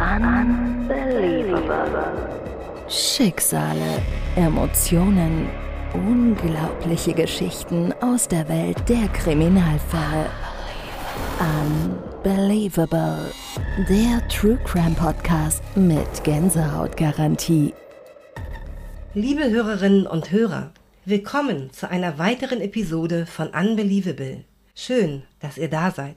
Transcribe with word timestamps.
Unbelievable. 0.00 1.68
Schicksale, 2.88 4.00
Emotionen, 4.34 5.50
unglaubliche 5.92 7.12
Geschichten 7.12 7.92
aus 8.00 8.26
der 8.26 8.48
Welt 8.48 8.78
der 8.88 9.08
Kriminalfälle. 9.08 10.30
Unbelievable. 12.24 13.30
Der 13.90 14.26
True 14.28 14.58
Crime 14.64 14.94
Podcast 14.94 15.62
mit 15.76 16.24
Gänsehautgarantie. 16.24 17.74
Liebe 19.12 19.50
Hörerinnen 19.50 20.06
und 20.06 20.32
Hörer, 20.32 20.72
willkommen 21.04 21.74
zu 21.74 21.90
einer 21.90 22.18
weiteren 22.18 22.62
Episode 22.62 23.26
von 23.26 23.48
Unbelievable. 23.48 24.44
Schön, 24.74 25.24
dass 25.40 25.58
ihr 25.58 25.68
da 25.68 25.90
seid. 25.90 26.16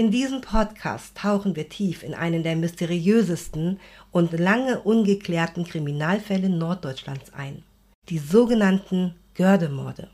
In 0.00 0.12
diesem 0.12 0.42
Podcast 0.42 1.16
tauchen 1.16 1.56
wir 1.56 1.68
tief 1.68 2.04
in 2.04 2.14
einen 2.14 2.44
der 2.44 2.54
mysteriösesten 2.54 3.80
und 4.12 4.30
lange 4.30 4.78
ungeklärten 4.78 5.64
Kriminalfälle 5.64 6.48
Norddeutschlands 6.48 7.34
ein. 7.34 7.64
Die 8.08 8.18
sogenannten 8.18 9.16
Gördemorde. 9.34 10.08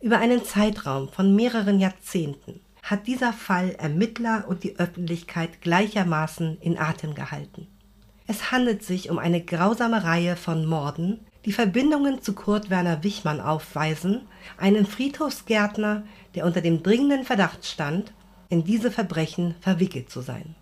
Über 0.00 0.20
einen 0.20 0.42
Zeitraum 0.42 1.10
von 1.10 1.36
mehreren 1.36 1.80
Jahrzehnten 1.80 2.60
hat 2.82 3.06
dieser 3.06 3.34
Fall 3.34 3.72
Ermittler 3.72 4.46
und 4.48 4.64
die 4.64 4.78
Öffentlichkeit 4.78 5.60
gleichermaßen 5.60 6.56
in 6.62 6.78
Atem 6.78 7.14
gehalten. 7.14 7.66
Es 8.26 8.50
handelt 8.50 8.82
sich 8.82 9.10
um 9.10 9.18
eine 9.18 9.44
grausame 9.44 10.02
Reihe 10.02 10.34
von 10.34 10.64
Morden, 10.64 11.20
die 11.44 11.52
Verbindungen 11.52 12.22
zu 12.22 12.32
Kurt 12.32 12.70
Werner 12.70 13.02
Wichmann 13.02 13.42
aufweisen, 13.42 14.22
einen 14.56 14.86
Friedhofsgärtner, 14.86 16.04
der 16.34 16.46
unter 16.46 16.62
dem 16.62 16.82
dringenden 16.82 17.24
Verdacht 17.24 17.66
stand, 17.66 18.14
in 18.50 18.64
diese 18.64 18.90
Verbrechen 18.90 19.54
verwickelt 19.60 20.10
zu 20.10 20.20
sein. 20.20 20.54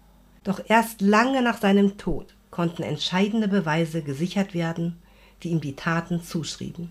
Doch 0.45 0.61
erst 0.69 1.01
lange 1.01 1.43
nach 1.43 1.61
seinem 1.61 1.99
Tod 1.99 2.35
konnten 2.51 2.83
entscheidende 2.83 3.49
Beweise 3.49 4.03
gesichert 4.03 4.55
werden, 4.55 4.97
die 5.43 5.49
ihm 5.49 5.61
die 5.61 5.75
Taten 5.75 6.23
zuschrieben. 6.23 6.91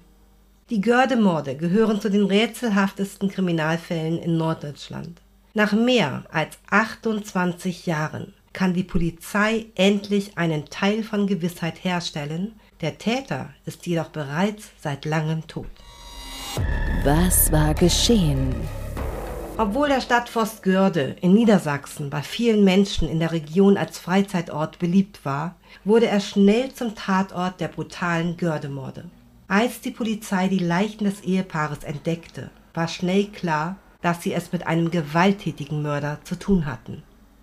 Die 0.69 0.81
Görde-Morde 0.81 1.55
gehören 1.55 2.01
zu 2.01 2.09
den 2.09 2.25
rätselhaftesten 2.25 3.29
Kriminalfällen 3.29 4.19
in 4.19 4.37
Norddeutschland. 4.37 5.21
Nach 5.53 5.71
mehr 5.71 6.25
als 6.31 6.57
28 6.69 7.85
Jahren 7.85 8.33
kann 8.51 8.73
die 8.73 8.83
Polizei 8.83 9.67
endlich 9.75 10.37
einen 10.37 10.65
Teil 10.65 11.03
von 11.03 11.25
Gewissheit 11.25 11.83
herstellen, 11.83 12.53
der 12.81 12.97
Täter 12.97 13.53
ist 13.65 13.87
jedoch 13.87 14.09
bereits 14.09 14.69
seit 14.79 15.05
langem 15.05 15.47
tot. 15.47 15.69
Was 17.03 17.51
war 17.51 17.73
geschehen? 17.73 18.53
Obwohl 19.59 19.87
der 19.87 20.01
Stadtforst 20.01 20.61
Görde 20.61 21.15
in 21.19 21.33
Niedersachsen 21.33 22.11
bei 22.11 22.21
vielen 22.21 22.63
Menschen 22.63 23.09
in 23.09 23.19
der 23.19 23.31
Region 23.31 23.75
als 23.75 23.97
Freizeitort 23.97 24.77
beliebt 24.77 25.25
war, 25.25 25.55
wurde 25.83 26.05
er 26.05 26.19
schnell 26.19 26.71
zum 26.75 26.93
Tatort 26.93 27.59
der 27.59 27.67
brutalen 27.67 28.37
Gördemorde. 28.37 29.05
Als 29.47 29.81
die 29.81 29.89
Polizei 29.89 30.47
die 30.47 30.59
Leichen 30.59 31.05
des 31.05 31.21
Ehepaares 31.21 31.83
entdeckte, 31.83 32.51
war 32.75 32.87
schnell 32.87 33.25
klar, 33.29 33.77
dass 34.03 34.21
sie 34.21 34.31
es 34.31 34.51
mit 34.51 34.67
einem 34.67 34.91
gewalttätigen 34.91 35.81
Mörder 35.81 36.19
zu 36.23 36.37
tun 36.37 36.67
hatten. 36.67 37.01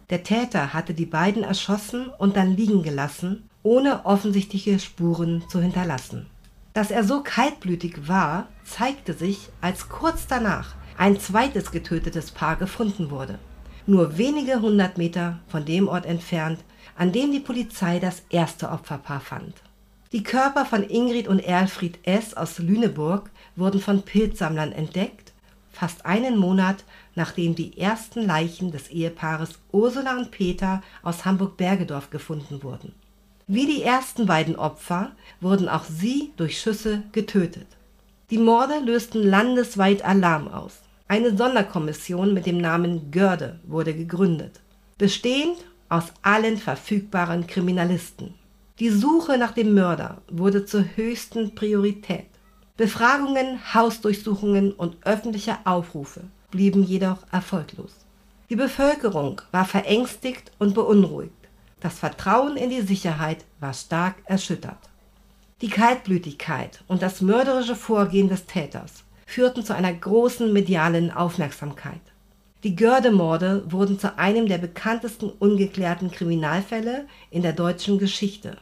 Der 0.08 0.22
Täter 0.22 0.72
hatte 0.72 0.94
die 0.94 1.06
beiden 1.06 1.42
erschossen 1.42 2.10
und 2.18 2.36
dann 2.36 2.56
liegen 2.56 2.84
gelassen, 2.84 3.48
ohne 3.64 4.06
offensichtliche 4.06 4.78
Spuren 4.78 5.42
zu 5.48 5.60
hinterlassen. 5.60 6.26
Dass 6.74 6.92
er 6.92 7.02
so 7.02 7.24
kaltblütig 7.24 8.06
war, 8.06 8.46
zeigte 8.64 9.14
sich, 9.14 9.48
als 9.60 9.88
kurz 9.88 10.28
danach 10.28 10.76
ein 10.96 11.18
zweites 11.18 11.70
getötetes 11.70 12.30
Paar 12.30 12.56
gefunden 12.56 13.10
wurde, 13.10 13.38
nur 13.86 14.18
wenige 14.18 14.60
hundert 14.60 14.98
Meter 14.98 15.40
von 15.48 15.64
dem 15.64 15.88
Ort 15.88 16.06
entfernt, 16.06 16.60
an 16.96 17.12
dem 17.12 17.32
die 17.32 17.40
Polizei 17.40 17.98
das 17.98 18.22
erste 18.30 18.70
Opferpaar 18.70 19.20
fand. 19.20 19.54
Die 20.12 20.22
Körper 20.22 20.64
von 20.64 20.82
Ingrid 20.82 21.26
und 21.26 21.40
Erlfried 21.40 21.98
S. 22.04 22.34
aus 22.34 22.58
Lüneburg 22.58 23.30
wurden 23.56 23.80
von 23.80 24.02
Pilzsammlern 24.02 24.72
entdeckt, 24.72 25.32
fast 25.72 26.06
einen 26.06 26.38
Monat 26.38 26.84
nachdem 27.16 27.54
die 27.54 27.78
ersten 27.78 28.26
Leichen 28.26 28.72
des 28.72 28.88
Ehepaares 28.88 29.58
Ursula 29.72 30.16
und 30.16 30.30
Peter 30.30 30.82
aus 31.02 31.24
Hamburg-Bergedorf 31.24 32.10
gefunden 32.10 32.62
wurden. 32.62 32.92
Wie 33.46 33.66
die 33.66 33.82
ersten 33.82 34.26
beiden 34.26 34.56
Opfer 34.56 35.12
wurden 35.40 35.68
auch 35.68 35.84
sie 35.84 36.32
durch 36.36 36.60
Schüsse 36.60 37.02
getötet. 37.12 37.66
Die 38.30 38.38
Morde 38.38 38.78
lösten 38.78 39.22
landesweit 39.22 40.04
Alarm 40.04 40.48
aus. 40.48 40.80
Eine 41.14 41.36
Sonderkommission 41.36 42.34
mit 42.34 42.44
dem 42.44 42.58
Namen 42.58 43.12
Görde 43.12 43.60
wurde 43.62 43.94
gegründet, 43.94 44.58
bestehend 44.98 45.58
aus 45.88 46.06
allen 46.22 46.56
verfügbaren 46.56 47.46
Kriminalisten. 47.46 48.34
Die 48.80 48.88
Suche 48.90 49.38
nach 49.38 49.52
dem 49.52 49.74
Mörder 49.74 50.22
wurde 50.28 50.66
zur 50.66 50.84
höchsten 50.96 51.54
Priorität. 51.54 52.26
Befragungen, 52.76 53.60
Hausdurchsuchungen 53.72 54.72
und 54.72 54.96
öffentliche 55.06 55.56
Aufrufe 55.64 56.22
blieben 56.50 56.82
jedoch 56.82 57.18
erfolglos. 57.30 57.92
Die 58.50 58.56
Bevölkerung 58.56 59.40
war 59.52 59.66
verängstigt 59.66 60.50
und 60.58 60.74
beunruhigt. 60.74 61.30
Das 61.78 61.96
Vertrauen 61.96 62.56
in 62.56 62.70
die 62.70 62.82
Sicherheit 62.82 63.44
war 63.60 63.72
stark 63.72 64.16
erschüttert. 64.24 64.90
Die 65.60 65.68
Kaltblütigkeit 65.68 66.82
und 66.88 67.02
das 67.02 67.20
mörderische 67.20 67.76
Vorgehen 67.76 68.28
des 68.28 68.46
Täters 68.46 69.03
führten 69.26 69.64
zu 69.64 69.74
einer 69.74 69.92
großen 69.92 70.52
medialen 70.52 71.10
Aufmerksamkeit. 71.10 72.00
Die 72.64 72.76
Görde-Morde 72.76 73.70
wurden 73.70 73.98
zu 73.98 74.18
einem 74.18 74.48
der 74.48 74.58
bekanntesten 74.58 75.30
ungeklärten 75.30 76.10
Kriminalfälle 76.10 77.06
in 77.30 77.42
der 77.42 77.52
deutschen 77.52 77.98
Geschichte. 77.98 78.56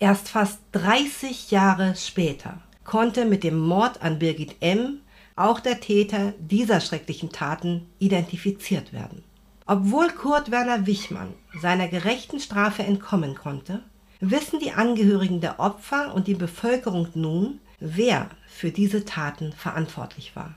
Erst 0.00 0.28
fast 0.28 0.58
30 0.72 1.52
Jahre 1.52 1.94
später 1.96 2.58
konnte 2.82 3.24
mit 3.24 3.44
dem 3.44 3.58
Mord 3.58 4.02
an 4.02 4.18
Birgit 4.18 4.56
M. 4.60 4.98
auch 5.36 5.60
der 5.60 5.80
Täter 5.80 6.34
dieser 6.38 6.80
schrecklichen 6.80 7.30
Taten 7.30 7.86
identifiziert 8.00 8.92
werden. 8.92 9.22
Obwohl 9.66 10.08
Kurt 10.08 10.50
Werner 10.50 10.86
Wichmann 10.86 11.32
seiner 11.62 11.88
gerechten 11.88 12.40
Strafe 12.40 12.82
entkommen 12.82 13.34
konnte, 13.34 13.80
wissen 14.20 14.58
die 14.58 14.72
Angehörigen 14.72 15.40
der 15.40 15.60
Opfer 15.60 16.14
und 16.14 16.26
die 16.26 16.34
Bevölkerung 16.34 17.08
nun, 17.14 17.60
wer 17.80 18.30
für 18.48 18.70
diese 18.70 19.04
Taten 19.04 19.52
verantwortlich 19.52 20.34
war. 20.36 20.54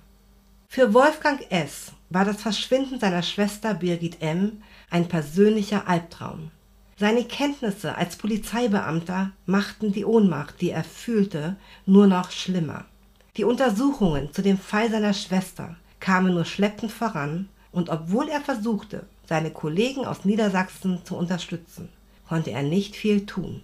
Für 0.70 0.94
Wolfgang 0.94 1.40
S. 1.50 1.94
war 2.10 2.26
das 2.26 2.42
Verschwinden 2.42 3.00
seiner 3.00 3.24
Schwester 3.24 3.74
Birgit 3.74 4.22
M. 4.22 4.62
ein 4.90 5.08
persönlicher 5.08 5.88
Albtraum. 5.88 6.52
Seine 7.00 7.24
Kenntnisse 7.24 7.96
als 7.96 8.16
Polizeibeamter 8.16 9.32
machten 9.46 9.92
die 9.94 10.04
Ohnmacht, 10.04 10.62
die 10.62 10.72
er 10.72 10.84
fühlte, 10.84 11.56
nur 11.86 12.08
noch 12.08 12.32
schlimmer. 12.32 12.86
Die 13.38 13.44
Untersuchungen 13.44 14.34
zu 14.34 14.42
dem 14.42 14.58
Fall 14.58 14.90
seiner 14.90 15.14
Schwester 15.14 15.76
kamen 16.00 16.34
nur 16.34 16.46
schleppend 16.46 16.92
voran, 16.92 17.50
und 17.72 17.90
obwohl 17.90 18.28
er 18.30 18.42
versuchte, 18.42 19.06
seine 19.28 19.52
Kollegen 19.52 20.06
aus 20.06 20.26
Niedersachsen 20.26 21.06
zu 21.06 21.16
unterstützen, 21.16 21.90
konnte 22.28 22.52
er 22.52 22.64
nicht 22.64 22.96
viel 22.96 23.26
tun. 23.26 23.62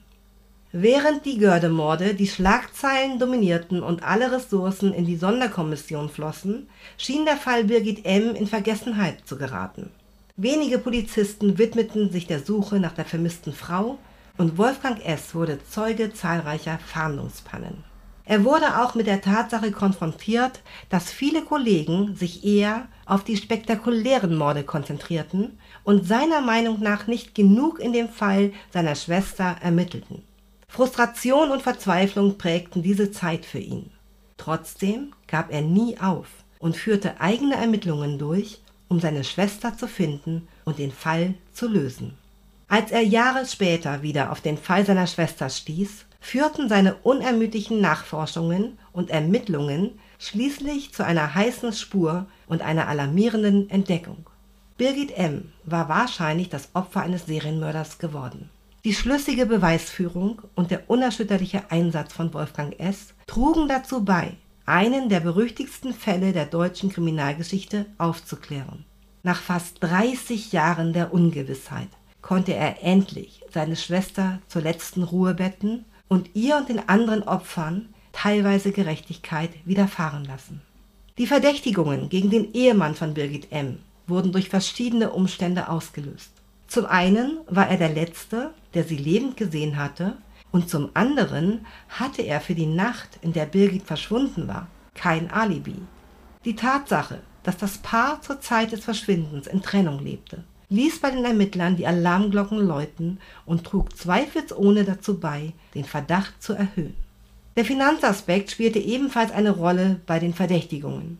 Während 0.75 1.27
die 1.27 1.37
Gördemorde 1.37 2.15
die 2.15 2.25
Schlagzeilen 2.25 3.19
dominierten 3.19 3.83
und 3.83 4.01
alle 4.01 4.31
Ressourcen 4.31 4.91
in 4.91 5.05
die 5.05 5.17
Sonderkommission 5.17 6.09
flossen, 6.09 6.67
schien 6.97 7.25
der 7.25 7.37
Fall 7.37 7.65
Birgit 7.65 8.07
M. 8.07 8.33
in 8.33 8.47
Vergessenheit 8.47 9.19
zu 9.23 9.37
geraten. 9.37 9.91
Wenige 10.35 10.79
Polizisten 10.79 11.59
widmeten 11.59 12.09
sich 12.09 12.25
der 12.25 12.39
Suche 12.39 12.79
nach 12.79 12.93
der 12.93 13.05
vermissten 13.05 13.53
Frau 13.53 13.99
und 14.39 14.57
Wolfgang 14.57 14.99
S. 15.05 15.35
wurde 15.35 15.59
Zeuge 15.63 16.11
zahlreicher 16.11 16.79
Fahndungspannen. 16.79 17.83
Er 18.25 18.43
wurde 18.43 18.81
auch 18.81 18.95
mit 18.95 19.05
der 19.05 19.21
Tatsache 19.21 19.71
konfrontiert, 19.71 20.61
dass 20.89 21.11
viele 21.11 21.43
Kollegen 21.43 22.15
sich 22.15 22.43
eher 22.43 22.87
auf 23.05 23.23
die 23.23 23.37
spektakulären 23.37 24.35
Morde 24.35 24.63
konzentrierten 24.63 25.59
und 25.83 26.07
seiner 26.07 26.41
Meinung 26.41 26.79
nach 26.79 27.05
nicht 27.05 27.35
genug 27.35 27.79
in 27.79 27.93
dem 27.93 28.09
Fall 28.09 28.53
seiner 28.71 28.95
Schwester 28.95 29.57
ermittelten. 29.61 30.23
Frustration 30.73 31.51
und 31.51 31.61
Verzweiflung 31.61 32.39
prägten 32.39 32.81
diese 32.81 33.11
Zeit 33.11 33.45
für 33.45 33.59
ihn. 33.59 33.91
Trotzdem 34.37 35.13
gab 35.27 35.53
er 35.53 35.61
nie 35.61 35.99
auf 35.99 36.25
und 36.57 36.75
führte 36.75 37.21
eigene 37.21 37.53
Ermittlungen 37.57 38.17
durch, 38.17 38.59
um 38.87 38.99
seine 38.99 39.23
Schwester 39.23 39.77
zu 39.77 39.87
finden 39.87 40.47
und 40.65 40.79
den 40.79 40.91
Fall 40.91 41.35
zu 41.53 41.67
lösen. 41.67 42.17
Als 42.67 42.89
er 42.89 43.03
Jahre 43.03 43.45
später 43.45 44.01
wieder 44.01 44.31
auf 44.31 44.41
den 44.41 44.57
Fall 44.57 44.83
seiner 44.83 45.05
Schwester 45.05 45.47
stieß, 45.47 46.05
führten 46.19 46.69
seine 46.69 46.95
unermüdlichen 47.03 47.79
Nachforschungen 47.79 48.79
und 48.93 49.11
Ermittlungen 49.11 49.99
schließlich 50.17 50.91
zu 50.91 51.05
einer 51.05 51.35
heißen 51.35 51.73
Spur 51.73 52.25
und 52.47 52.63
einer 52.63 52.87
alarmierenden 52.87 53.69
Entdeckung. 53.69 54.25
Birgit 54.77 55.15
M. 55.15 55.51
war 55.65 55.87
wahrscheinlich 55.87 56.49
das 56.49 56.69
Opfer 56.73 57.01
eines 57.01 57.27
Serienmörders 57.27 57.99
geworden. 57.99 58.49
Die 58.85 58.93
schlüssige 58.93 59.45
Beweisführung 59.45 60.41
und 60.55 60.69
der 60.69 60.89
unerschütterliche 60.89 61.71
Einsatz 61.71 62.11
von 62.11 62.33
Wolfgang 62.33 62.77
S. 62.81 63.13
trugen 63.27 63.69
dazu 63.69 64.03
bei, 64.03 64.33
einen 64.65 65.07
der 65.07 65.21
berüchtigsten 65.21 65.93
Fälle 65.93 66.33
der 66.33 66.47
deutschen 66.47 66.89
Kriminalgeschichte 66.89 67.85
aufzuklären. 67.97 68.83
Nach 69.23 69.41
fast 69.41 69.81
30 69.81 70.51
Jahren 70.51 70.91
der 70.91 71.13
Ungewissheit 71.13 71.87
konnte 72.21 72.55
er 72.55 72.83
endlich 72.83 73.45
seine 73.53 73.77
Schwester 73.77 74.39
zur 74.49 74.63
letzten 74.63 75.03
Ruhe 75.03 75.33
betten 75.33 75.85
und 76.09 76.31
ihr 76.33 76.57
und 76.57 76.67
den 76.67 76.89
anderen 76.89 77.23
Opfern 77.23 77.87
teilweise 78.11 78.73
Gerechtigkeit 78.73 79.51
widerfahren 79.63 80.25
lassen. 80.25 80.61
Die 81.17 81.27
Verdächtigungen 81.27 82.09
gegen 82.09 82.29
den 82.29 82.53
Ehemann 82.53 82.95
von 82.95 83.13
Birgit 83.13 83.49
M. 83.49 83.79
wurden 84.07 84.33
durch 84.33 84.49
verschiedene 84.49 85.11
Umstände 85.11 85.69
ausgelöst. 85.69 86.32
Zum 86.73 86.87
einen 86.87 87.37
war 87.45 87.69
er 87.69 87.77
der 87.77 87.93
Letzte, 87.93 88.49
der 88.73 88.83
sie 88.83 88.97
lebend 88.97 89.37
gesehen 89.37 89.77
hatte, 89.77 90.17
und 90.49 90.71
zum 90.71 90.89
anderen 90.95 91.67
hatte 91.87 92.23
er 92.23 92.41
für 92.41 92.55
die 92.55 92.65
Nacht, 92.65 93.19
in 93.21 93.31
der 93.31 93.45
Birgit 93.45 93.83
verschwunden 93.83 94.47
war, 94.47 94.65
kein 94.95 95.29
Alibi. 95.29 95.75
Die 96.45 96.55
Tatsache, 96.55 97.19
dass 97.43 97.57
das 97.57 97.77
Paar 97.77 98.23
zur 98.23 98.41
Zeit 98.41 98.71
des 98.71 98.83
Verschwindens 98.83 99.45
in 99.45 99.61
Trennung 99.61 99.99
lebte, 99.99 100.45
ließ 100.69 100.99
bei 100.99 101.11
den 101.11 101.23
Ermittlern 101.23 101.75
die 101.75 101.85
Alarmglocken 101.85 102.57
läuten 102.57 103.19
und 103.45 103.65
trug 103.65 103.95
zweifelsohne 103.95 104.83
dazu 104.83 105.19
bei, 105.19 105.53
den 105.75 105.85
Verdacht 105.85 106.41
zu 106.41 106.53
erhöhen. 106.53 106.95
Der 107.55 107.65
Finanzaspekt 107.65 108.49
spielte 108.49 108.79
ebenfalls 108.79 109.31
eine 109.31 109.51
Rolle 109.51 109.99
bei 110.07 110.17
den 110.17 110.33
Verdächtigungen. 110.33 111.19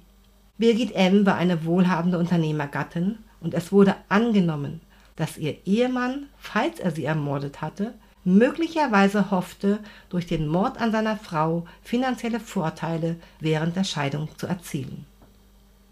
Birgit 0.58 0.96
M. 0.96 1.28
war 1.28 1.36
eine 1.36 1.64
wohlhabende 1.64 2.18
Unternehmergattin 2.18 3.20
und 3.40 3.54
es 3.54 3.72
wurde 3.72 3.98
angenommen, 4.10 4.82
dass 5.16 5.38
ihr 5.38 5.58
Ehemann, 5.66 6.28
falls 6.38 6.80
er 6.80 6.92
sie 6.92 7.06
ermordet 7.06 7.62
hatte, 7.62 7.94
möglicherweise 8.24 9.32
hoffte, 9.32 9.80
durch 10.10 10.28
den 10.28 10.48
Mord 10.48 10.80
an 10.80 10.92
seiner 10.92 11.18
Frau 11.18 11.66
finanzielle 11.84 12.40
Vorteile 12.40 13.18
während 13.40 13.76
der 13.76 13.84
Scheidung 13.84 14.30
zu 14.38 14.48
erzielen. 14.48 15.06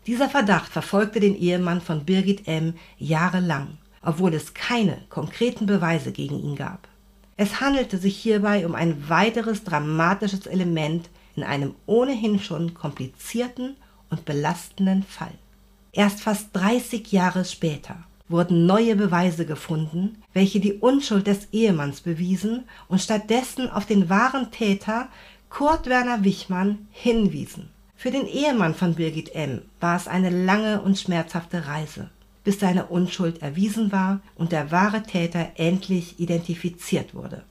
Dieser 0.08 0.30
Verdacht 0.30 0.72
verfolgte 0.72 1.20
den 1.20 1.36
Ehemann 1.36 1.82
von 1.82 2.06
Birgit 2.06 2.48
M. 2.48 2.74
jahrelang, 2.98 3.78
obwohl 4.02 4.34
es 4.34 4.54
keine 4.54 4.98
konkreten 5.10 5.68
Beweise 5.68 6.12
gegen 6.12 6.40
ihn 6.42 6.56
gab. 6.56 6.88
Es 7.38 7.62
handelte 7.62 7.98
sich 7.98 8.18
hierbei 8.18 8.66
um 8.66 8.76
ein 8.76 9.10
weiteres 9.10 9.64
dramatisches 9.64 10.48
Element 10.48 11.10
in 11.36 11.44
einem 11.44 11.76
ohnehin 11.86 12.40
schon 12.40 12.74
komplizierten 12.74 13.78
und 14.10 14.26
belastenden 14.26 15.04
Fall. 15.04 15.34
Erst 15.92 16.22
fast 16.22 16.50
30 16.54 17.12
Jahre 17.12 17.46
später 17.46 18.04
wurden 18.32 18.66
neue 18.66 18.96
Beweise 18.96 19.46
gefunden, 19.46 20.24
welche 20.34 20.60
die 20.60 20.74
Unschuld 20.74 21.28
des 21.28 21.50
Ehemanns 21.52 22.02
bewiesen 22.02 22.64
und 22.88 23.02
stattdessen 23.02 23.70
auf 23.70 23.86
den 23.86 24.10
wahren 24.10 24.52
Täter 24.52 25.10
Kurt 25.50 25.88
Werner 25.88 26.24
Wichmann 26.24 26.88
hinwiesen. 26.92 27.70
Für 27.96 28.10
den 28.10 28.26
Ehemann 28.26 28.74
von 28.74 28.96
Birgit 28.96 29.36
M. 29.36 29.62
war 29.80 29.96
es 29.96 30.08
eine 30.08 30.30
lange 30.30 30.82
und 30.82 30.98
schmerzhafte 30.98 31.68
Reise, 31.68 32.10
bis 32.44 32.60
seine 32.60 32.88
Unschuld 32.88 33.42
erwiesen 33.42 33.92
war 33.92 34.22
und 34.36 34.52
der 34.52 34.72
wahre 34.72 35.04
Täter 35.04 35.52
endlich 35.56 36.20
identifiziert 36.20 37.14
wurde. 37.14 37.44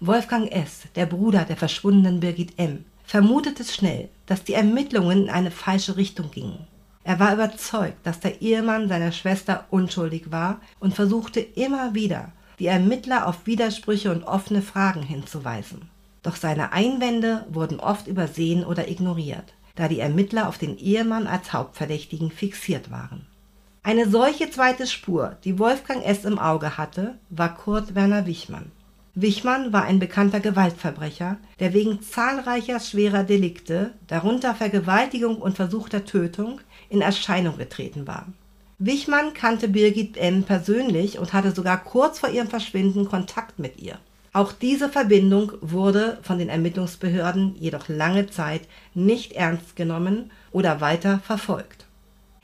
Wolfgang 0.00 0.50
S., 0.52 0.82
der 0.96 1.06
Bruder 1.06 1.44
der 1.44 1.56
verschwundenen 1.56 2.20
Birgit 2.20 2.58
M., 2.58 2.84
vermutete 3.04 3.64
schnell, 3.64 4.08
dass 4.26 4.44
die 4.44 4.54
Ermittlungen 4.54 5.24
in 5.24 5.30
eine 5.30 5.50
falsche 5.50 5.96
Richtung 5.96 6.30
gingen. 6.30 6.66
Er 7.10 7.18
war 7.18 7.34
überzeugt, 7.34 8.06
dass 8.06 8.20
der 8.20 8.40
Ehemann 8.40 8.88
seiner 8.88 9.10
Schwester 9.10 9.64
unschuldig 9.70 10.30
war 10.30 10.60
und 10.78 10.94
versuchte 10.94 11.40
immer 11.40 11.92
wieder, 11.92 12.30
die 12.60 12.68
Ermittler 12.68 13.26
auf 13.26 13.46
Widersprüche 13.48 14.12
und 14.12 14.22
offene 14.22 14.62
Fragen 14.62 15.02
hinzuweisen. 15.02 15.90
Doch 16.22 16.36
seine 16.36 16.72
Einwände 16.72 17.46
wurden 17.50 17.80
oft 17.80 18.06
übersehen 18.06 18.64
oder 18.64 18.88
ignoriert, 18.88 19.54
da 19.74 19.88
die 19.88 19.98
Ermittler 19.98 20.46
auf 20.46 20.56
den 20.56 20.78
Ehemann 20.78 21.26
als 21.26 21.52
Hauptverdächtigen 21.52 22.30
fixiert 22.30 22.92
waren. 22.92 23.26
Eine 23.82 24.08
solche 24.08 24.48
zweite 24.48 24.86
Spur, 24.86 25.36
die 25.42 25.58
Wolfgang 25.58 26.06
S. 26.06 26.24
im 26.24 26.38
Auge 26.38 26.78
hatte, 26.78 27.18
war 27.28 27.56
Kurt 27.56 27.96
Werner 27.96 28.24
Wichmann. 28.26 28.70
Wichmann 29.14 29.72
war 29.72 29.84
ein 29.84 29.98
bekannter 29.98 30.38
Gewaltverbrecher, 30.38 31.38
der 31.58 31.74
wegen 31.74 32.00
zahlreicher 32.00 32.78
schwerer 32.78 33.24
Delikte, 33.24 33.92
darunter 34.06 34.54
Vergewaltigung 34.54 35.38
und 35.38 35.56
versuchter 35.56 36.04
Tötung, 36.04 36.60
in 36.88 37.00
Erscheinung 37.00 37.58
getreten 37.58 38.06
war. 38.06 38.26
Wichmann 38.78 39.34
kannte 39.34 39.68
Birgit 39.68 40.16
M. 40.16 40.44
persönlich 40.44 41.18
und 41.18 41.32
hatte 41.32 41.50
sogar 41.52 41.82
kurz 41.82 42.20
vor 42.20 42.30
ihrem 42.30 42.48
Verschwinden 42.48 43.06
Kontakt 43.06 43.58
mit 43.58 43.80
ihr. 43.80 43.98
Auch 44.32 44.52
diese 44.52 44.88
Verbindung 44.88 45.52
wurde 45.60 46.18
von 46.22 46.38
den 46.38 46.48
Ermittlungsbehörden 46.48 47.56
jedoch 47.58 47.88
lange 47.88 48.30
Zeit 48.30 48.62
nicht 48.94 49.32
ernst 49.32 49.74
genommen 49.74 50.30
oder 50.52 50.80
weiter 50.80 51.18
verfolgt. 51.18 51.84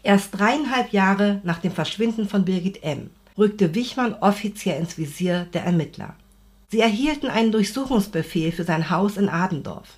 Erst 0.03 0.37
dreieinhalb 0.39 0.93
Jahre 0.93 1.41
nach 1.45 1.61
dem 1.61 1.73
Verschwinden 1.73 2.29
von 2.29 2.45
Birgit 2.45 2.83
M. 2.83 3.11
rückte 3.39 3.75
Wichmann 3.75 4.15
offiziell 4.15 4.81
ins 4.81 4.99
Visier 4.99 5.47
der 5.55 5.65
Ermittler. 5.65 6.17
Sie 6.69 6.81
erhielten 6.81 7.29
einen 7.29 7.53
Durchsuchungsbefehl 7.53 8.51
für 8.51 8.65
sein 8.65 8.91
Haus 8.91 9.17
in 9.17 9.29
Adendorf. 9.29 9.89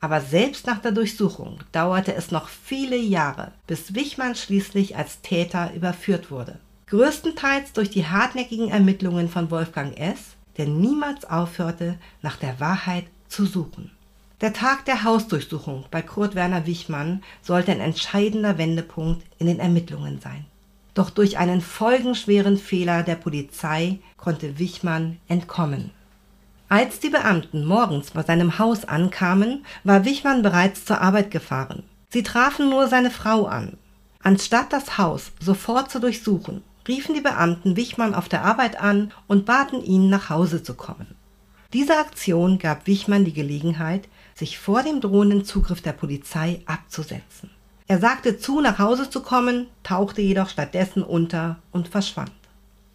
Aber 0.00 0.20
selbst 0.20 0.66
nach 0.66 0.78
der 0.78 0.92
Durchsuchung 0.92 1.60
dauerte 1.72 2.14
es 2.14 2.30
noch 2.30 2.48
viele 2.48 2.96
Jahre, 2.96 3.52
bis 3.66 3.94
Wichmann 3.94 4.34
schließlich 4.34 4.96
als 4.96 5.20
Täter 5.20 5.72
überführt 5.74 6.30
wurde. 6.30 6.58
Größtenteils 6.88 7.72
durch 7.72 7.90
die 7.90 8.06
hartnäckigen 8.06 8.68
Ermittlungen 8.68 9.28
von 9.28 9.50
Wolfgang 9.50 9.96
S., 9.98 10.36
der 10.58 10.66
niemals 10.66 11.24
aufhörte, 11.24 11.98
nach 12.20 12.36
der 12.36 12.60
Wahrheit 12.60 13.04
zu 13.28 13.46
suchen. 13.46 13.90
Der 14.40 14.52
Tag 14.52 14.84
der 14.84 15.04
Hausdurchsuchung 15.04 15.84
bei 15.90 16.02
Kurt 16.02 16.34
Werner 16.34 16.66
Wichmann 16.66 17.22
sollte 17.42 17.70
ein 17.72 17.80
entscheidender 17.80 18.58
Wendepunkt 18.58 19.24
in 19.38 19.46
den 19.46 19.60
Ermittlungen 19.60 20.20
sein. 20.20 20.44
Doch 20.94 21.10
durch 21.10 21.38
einen 21.38 21.60
folgenschweren 21.60 22.58
Fehler 22.58 23.02
der 23.02 23.14
Polizei 23.14 24.00
konnte 24.16 24.58
Wichmann 24.58 25.18
entkommen. 25.28 25.92
Als 26.72 27.00
die 27.00 27.10
Beamten 27.10 27.66
morgens 27.66 28.12
bei 28.12 28.22
seinem 28.22 28.58
Haus 28.58 28.86
ankamen, 28.86 29.66
war 29.84 30.06
Wichmann 30.06 30.40
bereits 30.40 30.86
zur 30.86 31.02
Arbeit 31.02 31.30
gefahren. 31.30 31.82
Sie 32.08 32.22
trafen 32.22 32.70
nur 32.70 32.88
seine 32.88 33.10
Frau 33.10 33.44
an. 33.44 33.76
Anstatt 34.22 34.72
das 34.72 34.96
Haus 34.96 35.32
sofort 35.38 35.90
zu 35.90 36.00
durchsuchen, 36.00 36.62
riefen 36.88 37.14
die 37.14 37.20
Beamten 37.20 37.76
Wichmann 37.76 38.14
auf 38.14 38.30
der 38.30 38.42
Arbeit 38.42 38.80
an 38.80 39.12
und 39.26 39.44
baten 39.44 39.84
ihn, 39.84 40.08
nach 40.08 40.30
Hause 40.30 40.62
zu 40.62 40.72
kommen. 40.72 41.14
Diese 41.74 41.98
Aktion 41.98 42.58
gab 42.58 42.86
Wichmann 42.86 43.26
die 43.26 43.34
Gelegenheit, 43.34 44.08
sich 44.34 44.58
vor 44.58 44.82
dem 44.82 45.02
drohenden 45.02 45.44
Zugriff 45.44 45.82
der 45.82 45.92
Polizei 45.92 46.62
abzusetzen. 46.64 47.50
Er 47.86 47.98
sagte 47.98 48.38
zu, 48.38 48.62
nach 48.62 48.78
Hause 48.78 49.10
zu 49.10 49.20
kommen, 49.20 49.66
tauchte 49.82 50.22
jedoch 50.22 50.48
stattdessen 50.48 51.02
unter 51.02 51.58
und 51.70 51.88
verschwand. 51.88 52.32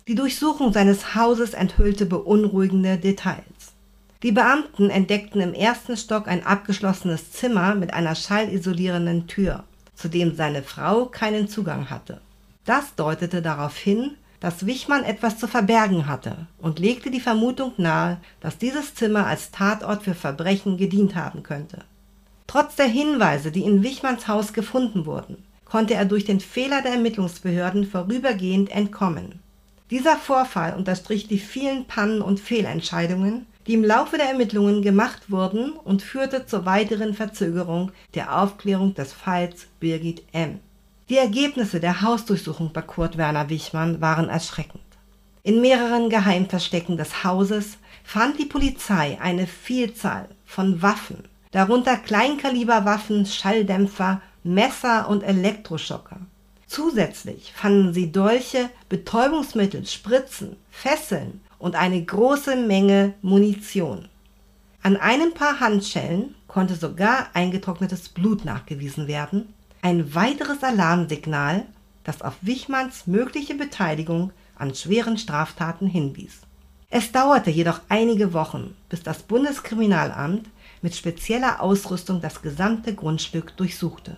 Die 0.07 0.15
Durchsuchung 0.15 0.71
seines 0.71 1.15
Hauses 1.15 1.53
enthüllte 1.53 2.05
beunruhigende 2.05 2.97
Details. 2.97 3.73
Die 4.23 4.31
Beamten 4.31 4.89
entdeckten 4.89 5.41
im 5.41 5.53
ersten 5.53 5.97
Stock 5.97 6.29
ein 6.29 6.45
abgeschlossenes 6.45 7.33
Zimmer 7.33 7.75
mit 7.75 7.93
einer 7.93 8.15
schallisolierenden 8.15 9.27
Tür, 9.27 9.65
zu 9.95 10.07
dem 10.07 10.33
seine 10.33 10.63
Frau 10.63 11.07
keinen 11.07 11.49
Zugang 11.49 11.89
hatte. 11.89 12.21
Das 12.63 12.95
deutete 12.95 13.41
darauf 13.41 13.75
hin, 13.75 14.11
dass 14.39 14.65
Wichmann 14.65 15.03
etwas 15.03 15.39
zu 15.39 15.45
verbergen 15.45 16.07
hatte 16.07 16.47
und 16.57 16.79
legte 16.79 17.11
die 17.11 17.19
Vermutung 17.19 17.73
nahe, 17.75 18.21
dass 18.39 18.57
dieses 18.57 18.95
Zimmer 18.95 19.27
als 19.27 19.51
Tatort 19.51 20.03
für 20.03 20.15
Verbrechen 20.15 20.77
gedient 20.77 21.15
haben 21.15 21.43
könnte. 21.43 21.83
Trotz 22.47 22.77
der 22.77 22.87
Hinweise, 22.87 23.51
die 23.51 23.63
in 23.63 23.83
Wichmanns 23.83 24.29
Haus 24.29 24.53
gefunden 24.53 25.05
wurden, 25.05 25.43
konnte 25.65 25.95
er 25.95 26.05
durch 26.05 26.23
den 26.23 26.39
Fehler 26.39 26.81
der 26.81 26.93
Ermittlungsbehörden 26.93 27.85
vorübergehend 27.85 28.71
entkommen. 28.71 29.41
Dieser 29.89 30.17
Vorfall 30.17 30.75
unterstrich 30.75 31.27
die 31.27 31.39
vielen 31.39 31.85
Pannen 31.85 32.21
und 32.21 32.41
Fehlentscheidungen, 32.41 33.45
die 33.67 33.73
im 33.73 33.83
Laufe 33.83 34.17
der 34.17 34.27
Ermittlungen 34.27 34.81
gemacht 34.81 35.31
wurden 35.31 35.71
und 35.71 36.01
führte 36.01 36.45
zur 36.45 36.65
weiteren 36.65 37.13
Verzögerung 37.13 37.91
der 38.13 38.37
Aufklärung 38.37 38.95
des 38.95 39.13
Falls 39.13 39.67
Birgit 39.79 40.23
M. 40.33 40.59
Die 41.09 41.17
Ergebnisse 41.17 41.79
der 41.79 42.01
Hausdurchsuchung 42.01 42.73
bei 42.73 42.81
Kurt 42.81 43.17
Werner 43.17 43.49
Wichmann 43.49 44.01
waren 44.01 44.27
erschreckend. 44.27 44.83
In 45.43 45.61
mehreren 45.61 46.09
Geheimverstecken 46.09 46.97
des 46.97 47.23
Hauses 47.23 47.77
fand 48.03 48.37
die 48.39 48.45
Polizei 48.45 49.17
eine 49.21 49.47
Vielzahl 49.47 50.27
von 50.45 50.81
Waffen, 50.81 51.23
darunter 51.51 51.95
Kleinkaliberwaffen, 51.95 53.25
Schalldämpfer, 53.25 54.21
Messer 54.43 55.07
und 55.07 55.23
Elektroschocker. 55.23 56.19
Zusätzlich 56.67 57.53
fanden 57.55 57.93
sie 57.93 58.11
Dolche, 58.11 58.69
Betäubungsmittel, 58.89 59.85
Spritzen, 59.85 60.57
Fesseln 60.69 61.39
und 61.59 61.75
eine 61.75 62.03
große 62.03 62.57
Menge 62.57 63.13
Munition. 63.21 64.09
An 64.83 64.97
einem 64.97 65.33
Paar 65.33 65.59
Handschellen 65.59 66.35
konnte 66.47 66.75
sogar 66.75 67.27
eingetrocknetes 67.33 68.09
Blut 68.09 68.45
nachgewiesen 68.45 69.07
werden, 69.07 69.53
ein 69.81 70.13
weiteres 70.13 70.63
Alarmsignal, 70.63 71.65
das 72.03 72.21
auf 72.21 72.35
Wichmanns 72.41 73.07
mögliche 73.07 73.55
Beteiligung 73.55 74.31
an 74.55 74.75
schweren 74.75 75.17
Straftaten 75.17 75.87
hinwies. 75.87 76.41
Es 76.89 77.11
dauerte 77.11 77.49
jedoch 77.49 77.81
einige 77.89 78.33
Wochen, 78.33 78.75
bis 78.89 79.03
das 79.03 79.23
Bundeskriminalamt 79.23 80.49
mit 80.81 80.95
spezieller 80.95 81.61
Ausrüstung 81.61 82.21
das 82.21 82.41
gesamte 82.41 82.93
Grundstück 82.95 83.55
durchsuchte. 83.57 84.17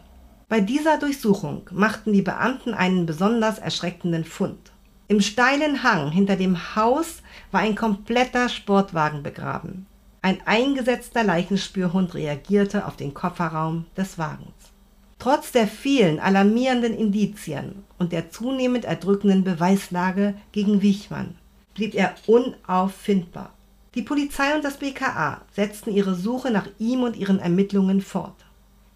Bei 0.49 0.61
dieser 0.61 0.97
Durchsuchung 0.97 1.69
machten 1.71 2.11
die 2.11 2.23
Beamten 2.23 2.73
einen 2.73 3.05
besonders 3.05 3.59
erschreckenden 3.59 4.25
Fund. 4.25 4.71
Im 5.07 5.21
steilen 5.21 5.83
Hang 5.83 6.11
hinter 6.11 6.37
dem 6.37 6.75
Haus 6.75 7.21
war 7.51 7.61
ein 7.61 7.75
kompletter 7.75 8.49
Sportwagen 8.49 9.21
begraben. 9.21 9.85
Ein 10.23 10.39
eingesetzter 10.45 11.23
Leichenspürhund 11.23 12.15
reagierte 12.15 12.87
auf 12.87 12.95
den 12.95 13.13
Kofferraum 13.13 13.85
des 13.95 14.17
Wagens. 14.17 14.71
Trotz 15.19 15.51
der 15.51 15.67
vielen 15.67 16.19
alarmierenden 16.19 16.97
Indizien 16.97 17.83
und 17.99 18.11
der 18.11 18.31
zunehmend 18.31 18.85
erdrückenden 18.85 19.43
Beweislage 19.43 20.33
gegen 20.51 20.81
Wichmann 20.81 21.35
blieb 21.75 21.93
er 21.93 22.15
unauffindbar. 22.25 23.53
Die 23.93 24.01
Polizei 24.01 24.55
und 24.55 24.65
das 24.65 24.77
BKA 24.77 25.41
setzten 25.53 25.91
ihre 25.91 26.15
Suche 26.15 26.49
nach 26.49 26.67
ihm 26.79 27.03
und 27.03 27.15
ihren 27.15 27.39
Ermittlungen 27.39 28.01
fort. 28.01 28.45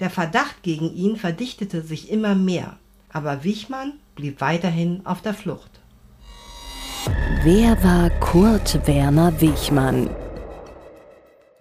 Der 0.03 0.09
Verdacht 0.09 0.63
gegen 0.63 0.93
ihn 0.93 1.15
verdichtete 1.15 1.81
sich 1.81 2.11
immer 2.11 2.35
mehr, 2.35 2.75
aber 3.13 3.45
Wichmann 3.45 3.93
blieb 4.15 4.41
weiterhin 4.41 4.99
auf 5.05 5.21
der 5.21 5.33
Flucht. 5.33 5.79
Wer 7.41 7.81
war 7.81 8.09
Kurt 8.19 8.85
Werner 8.85 9.39
Wichmann? 9.39 10.09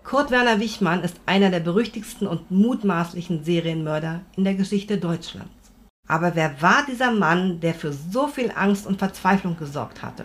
Kurt 0.02 0.32
Werner 0.32 0.58
Wichmann 0.58 1.04
ist 1.04 1.20
einer 1.24 1.50
der 1.50 1.60
berüchtigsten 1.60 2.26
und 2.26 2.50
mutmaßlichen 2.50 3.44
Serienmörder 3.44 4.22
in 4.34 4.42
der 4.42 4.54
Geschichte 4.54 4.98
Deutschlands. 4.98 5.70
Aber 6.08 6.34
wer 6.34 6.60
war 6.60 6.84
dieser 6.84 7.12
Mann, 7.12 7.60
der 7.60 7.74
für 7.74 7.92
so 7.92 8.26
viel 8.26 8.50
Angst 8.56 8.88
und 8.88 8.98
Verzweiflung 8.98 9.56
gesorgt 9.56 10.02
hatte? 10.02 10.24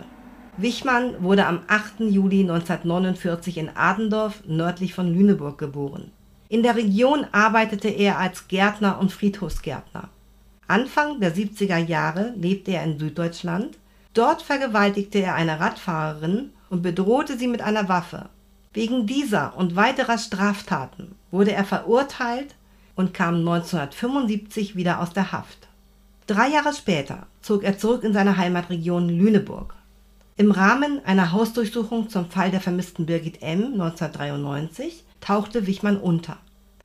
Wichmann 0.56 1.22
wurde 1.22 1.46
am 1.46 1.60
8. 1.68 2.00
Juli 2.00 2.40
1949 2.40 3.58
in 3.58 3.76
Adendorf 3.76 4.42
nördlich 4.44 4.92
von 4.92 5.06
Lüneburg 5.06 5.56
geboren. 5.56 6.10
In 6.50 6.62
der 6.62 6.76
Region 6.76 7.26
arbeitete 7.32 7.88
er 7.88 8.18
als 8.18 8.48
Gärtner 8.48 8.98
und 8.98 9.12
Friedhofsgärtner. 9.12 10.08
Anfang 10.66 11.20
der 11.20 11.34
70er 11.34 11.76
Jahre 11.76 12.32
lebte 12.36 12.72
er 12.72 12.84
in 12.84 12.98
Süddeutschland. 12.98 13.78
Dort 14.14 14.40
vergewaltigte 14.42 15.18
er 15.18 15.34
eine 15.34 15.60
Radfahrerin 15.60 16.50
und 16.70 16.82
bedrohte 16.82 17.36
sie 17.36 17.48
mit 17.48 17.60
einer 17.60 17.88
Waffe. 17.88 18.30
Wegen 18.72 19.06
dieser 19.06 19.56
und 19.56 19.76
weiterer 19.76 20.16
Straftaten 20.16 21.16
wurde 21.30 21.52
er 21.52 21.64
verurteilt 21.64 22.54
und 22.96 23.12
kam 23.12 23.36
1975 23.36 24.74
wieder 24.74 25.00
aus 25.00 25.12
der 25.12 25.32
Haft. 25.32 25.68
Drei 26.26 26.48
Jahre 26.48 26.72
später 26.72 27.26
zog 27.42 27.62
er 27.62 27.78
zurück 27.78 28.04
in 28.04 28.12
seine 28.12 28.36
Heimatregion 28.36 29.08
Lüneburg. 29.08 29.74
Im 30.40 30.52
Rahmen 30.52 31.04
einer 31.04 31.32
Hausdurchsuchung 31.32 32.10
zum 32.10 32.30
Fall 32.30 32.52
der 32.52 32.60
vermissten 32.60 33.06
Birgit 33.06 33.42
M. 33.42 33.72
1993 33.72 35.02
tauchte 35.20 35.66
Wichmann 35.66 35.96
unter. 35.96 36.36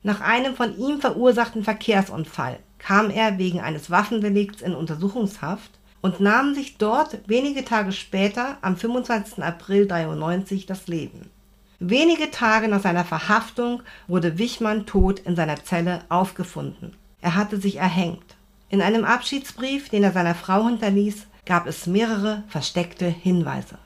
Nach 0.02 0.20
einem 0.20 0.56
von 0.56 0.76
ihm 0.76 1.00
verursachten 1.00 1.62
Verkehrsunfall 1.62 2.58
kam 2.78 3.10
er 3.10 3.38
wegen 3.38 3.60
eines 3.60 3.92
Waffendelikts 3.92 4.60
in 4.60 4.74
Untersuchungshaft 4.74 5.70
und 6.02 6.18
nahm 6.18 6.56
sich 6.56 6.78
dort 6.78 7.20
wenige 7.28 7.64
Tage 7.64 7.92
später 7.92 8.58
am 8.60 8.76
25. 8.76 9.44
April 9.44 9.82
1993 9.82 10.66
das 10.66 10.88
Leben. 10.88 11.30
Wenige 11.78 12.32
Tage 12.32 12.66
nach 12.66 12.82
seiner 12.82 13.04
Verhaftung 13.04 13.84
wurde 14.08 14.36
Wichmann 14.36 14.84
tot 14.84 15.20
in 15.20 15.36
seiner 15.36 15.62
Zelle 15.62 16.00
aufgefunden. 16.08 16.96
Er 17.20 17.36
hatte 17.36 17.60
sich 17.60 17.76
erhängt. 17.76 18.34
In 18.68 18.82
einem 18.82 19.04
Abschiedsbrief, 19.04 19.90
den 19.90 20.02
er 20.02 20.10
seiner 20.10 20.34
Frau 20.34 20.66
hinterließ, 20.66 21.28
gab 21.46 21.66
es 21.66 21.86
mehrere 21.86 22.44
versteckte 22.48 23.06
Hinweise. 23.06 23.78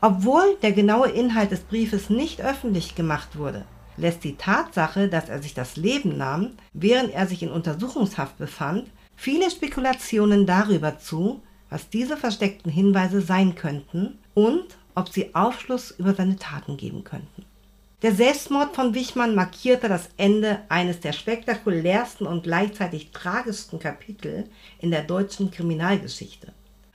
Obwohl 0.00 0.56
der 0.62 0.72
genaue 0.72 1.10
Inhalt 1.10 1.50
des 1.50 1.60
Briefes 1.60 2.10
nicht 2.10 2.40
öffentlich 2.40 2.94
gemacht 2.94 3.36
wurde, 3.36 3.64
lässt 3.96 4.24
die 4.24 4.36
Tatsache, 4.36 5.08
dass 5.08 5.28
er 5.28 5.40
sich 5.42 5.54
das 5.54 5.76
Leben 5.76 6.16
nahm, 6.16 6.52
während 6.72 7.12
er 7.14 7.26
sich 7.26 7.42
in 7.42 7.50
Untersuchungshaft 7.50 8.38
befand, 8.38 8.90
viele 9.14 9.50
Spekulationen 9.50 10.46
darüber 10.46 10.98
zu, 10.98 11.42
was 11.70 11.88
diese 11.88 12.16
versteckten 12.16 12.70
Hinweise 12.70 13.20
sein 13.20 13.54
könnten 13.54 14.18
und 14.34 14.76
ob 14.94 15.08
sie 15.08 15.34
Aufschluss 15.34 15.90
über 15.92 16.14
seine 16.14 16.36
Taten 16.36 16.76
geben 16.76 17.04
könnten. 17.04 17.44
Der 18.02 18.12
Selbstmord 18.14 18.74
von 18.74 18.94
Wichmann 18.94 19.36
markierte 19.36 19.88
das 19.88 20.08
Ende 20.16 20.58
eines 20.68 20.98
der 20.98 21.12
spektakulärsten 21.12 22.26
und 22.26 22.42
gleichzeitig 22.42 23.12
tragischsten 23.12 23.78
Kapitel 23.78 24.50
in 24.80 24.90
der 24.90 25.04
deutschen 25.04 25.52
Kriminalgeschichte. 25.52 26.52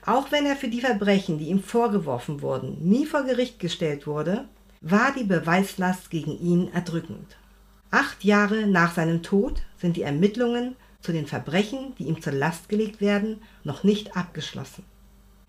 Auch 0.07 0.31
wenn 0.31 0.45
er 0.45 0.55
für 0.55 0.69
die 0.69 0.79
Verbrechen, 0.79 1.37
die 1.37 1.49
ihm 1.49 1.61
vorgeworfen 1.61 2.41
wurden, 2.41 2.77
nie 2.79 3.05
vor 3.05 3.23
Gericht 3.23 3.59
gestellt 3.59 4.07
wurde, 4.07 4.45
war 4.79 5.13
die 5.13 5.25
Beweislast 5.25 6.09
gegen 6.09 6.39
ihn 6.39 6.71
erdrückend. 6.73 7.35
Acht 7.91 8.23
Jahre 8.23 8.67
nach 8.67 8.95
seinem 8.95 9.21
Tod 9.21 9.61
sind 9.77 9.97
die 9.97 10.03
Ermittlungen 10.03 10.77
zu 11.01 11.11
den 11.11 11.27
Verbrechen, 11.27 11.93
die 11.99 12.05
ihm 12.05 12.21
zur 12.21 12.31
Last 12.31 12.69
gelegt 12.69 13.01
werden, 13.01 13.41
noch 13.65 13.83
nicht 13.83 14.15
abgeschlossen. 14.15 14.85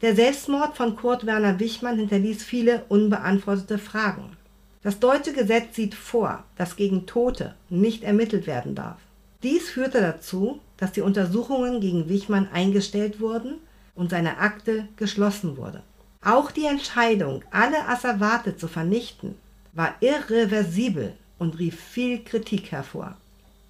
Der 0.03 0.17
Selbstmord 0.17 0.77
von 0.77 0.97
Kurt 0.97 1.25
Werner 1.25 1.61
Wichmann 1.61 1.97
hinterließ 1.97 2.43
viele 2.43 2.85
unbeantwortete 2.89 3.79
Fragen. 3.79 4.37
Das 4.83 4.99
deutsche 4.99 5.35
Gesetz 5.35 5.77
sieht 5.77 5.95
vor, 5.95 6.43
dass 6.57 6.75
gegen 6.75 7.07
Tote 7.07 7.55
nicht 7.69 8.03
ermittelt 8.03 8.49
werden 8.49 8.75
darf. 8.75 8.99
Dies 9.45 9.71
führte 9.71 10.01
dazu, 10.01 10.59
dass 10.79 10.91
die 10.91 11.01
Untersuchungen 11.03 11.81
gegen 11.81 12.09
Wichmann 12.09 12.49
eingestellt 12.53 13.21
wurden 13.21 13.61
und 13.99 14.11
seine 14.11 14.39
Akte 14.39 14.89
geschlossen 14.97 15.57
wurde. 15.57 15.83
Auch 16.25 16.51
die 16.51 16.65
Entscheidung, 16.65 17.43
alle 17.51 17.87
Asservate 17.89 18.57
zu 18.57 18.69
vernichten, 18.69 19.35
war 19.73 19.95
irreversibel 20.01 21.15
und 21.39 21.59
rief 21.59 21.79
viel 21.81 22.25
Kritik 22.25 22.73
hervor. 22.73 23.17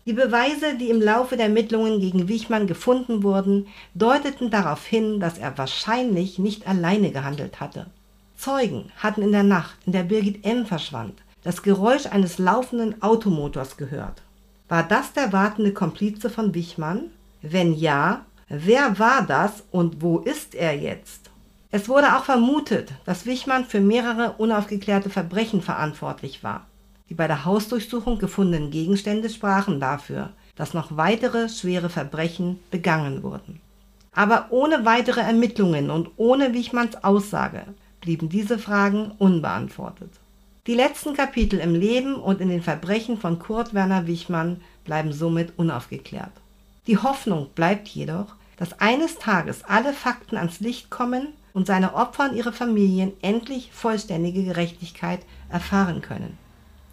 Die 0.07 0.13
Beweise, 0.13 0.77
die 0.79 0.89
im 0.89 1.03
Laufe 1.03 1.37
der 1.37 1.47
Ermittlungen 1.47 2.01
gegen 2.01 2.29
Wichmann 2.29 2.67
gefunden 2.67 3.23
wurden, 3.23 3.67
deuteten 3.95 4.51
darauf 4.51 4.87
hin, 4.87 5.21
dass 5.21 5.37
er 5.37 5.59
wahrscheinlich 5.59 6.39
nicht 6.39 6.67
alleine 6.67 7.11
gehandelt 7.11 7.61
hatte. 7.61 7.87
Zeugen 8.37 8.91
hatten 8.97 9.23
in 9.23 9.33
der 9.33 9.43
Nacht, 9.43 9.77
in 9.85 9.93
der 9.93 10.05
Birgit 10.05 10.47
M. 10.47 10.65
verschwand, 10.65 11.21
das 11.43 11.63
Geräusch 11.63 12.07
eines 12.07 12.39
laufenden 12.39 13.03
Automotors 13.03 13.77
gehört. 13.77 14.23
War 14.69 14.83
das 14.83 15.13
der 15.13 15.33
wartende 15.33 15.73
Komplize 15.73 16.31
von 16.31 16.55
Wichmann? 16.55 17.11
Wenn 17.43 17.75
ja, 17.75 18.25
Wer 18.51 18.99
war 18.99 19.27
das 19.27 19.63
und 19.71 20.01
wo 20.01 20.21
ist 20.21 20.55
er 20.55 20.75
jetzt? 20.75 21.29
Es 21.71 21.87
wurde 21.87 22.17
auch 22.17 22.25
vermutet, 22.25 22.93
dass 23.05 23.27
Wichmann 23.27 23.67
für 23.67 23.81
mehrere 23.81 24.37
unaufgeklärte 24.39 25.11
Verbrechen 25.11 25.61
verantwortlich 25.61 26.43
war. 26.43 26.67
Die 27.11 27.15
bei 27.15 27.27
der 27.27 27.45
Hausdurchsuchung 27.45 28.19
gefundenen 28.19 28.71
Gegenstände 28.71 29.29
sprachen 29.29 29.81
dafür, 29.81 30.31
dass 30.57 30.73
noch 30.73 30.97
weitere 30.97 31.51
schwere 31.51 31.91
Verbrechen 31.91 32.59
begangen 32.71 33.23
wurden. 33.23 33.61
Aber 34.13 34.47
ohne 34.49 34.87
weitere 34.87 35.21
Ermittlungen 35.21 35.91
und 35.91 36.09
ohne 36.17 36.55
Wichmanns 36.55 37.05
Aussage 37.05 37.65
blieben 38.01 38.31
diese 38.31 38.59
Fragen 38.59 39.13
unbeantwortet. 39.19 40.11
Die 40.67 40.75
letzten 40.75 41.13
Kapitel 41.13 41.61
im 41.61 41.75
Leben 41.75 42.15
und 42.15 42.41
in 42.41 42.49
den 42.49 42.63
Verbrechen 42.63 43.19
von 43.19 43.39
Kurt 43.39 43.75
Werner 43.75 44.07
Wichmann 44.07 44.63
bleiben 44.85 45.13
somit 45.13 45.53
unaufgeklärt. 45.59 46.33
Die 46.87 46.97
Hoffnung 46.97 47.51
bleibt 47.55 47.89
jedoch, 47.89 48.38
dass 48.59 48.81
eines 48.81 49.19
Tages 49.19 49.65
alle 49.65 49.93
Fakten 49.93 50.37
ans 50.37 50.61
Licht 50.61 50.91
kommen 50.91 51.29
und 51.55 51.67
seine 51.67 51.95
Opfer 51.95 52.31
und 52.31 52.37
ihre 52.37 52.53
Familien 52.53 53.13
endlich 53.23 53.71
vollständige 53.73 54.45
Gerechtigkeit 54.45 55.21
erfahren 55.49 56.03
können. 56.03 56.37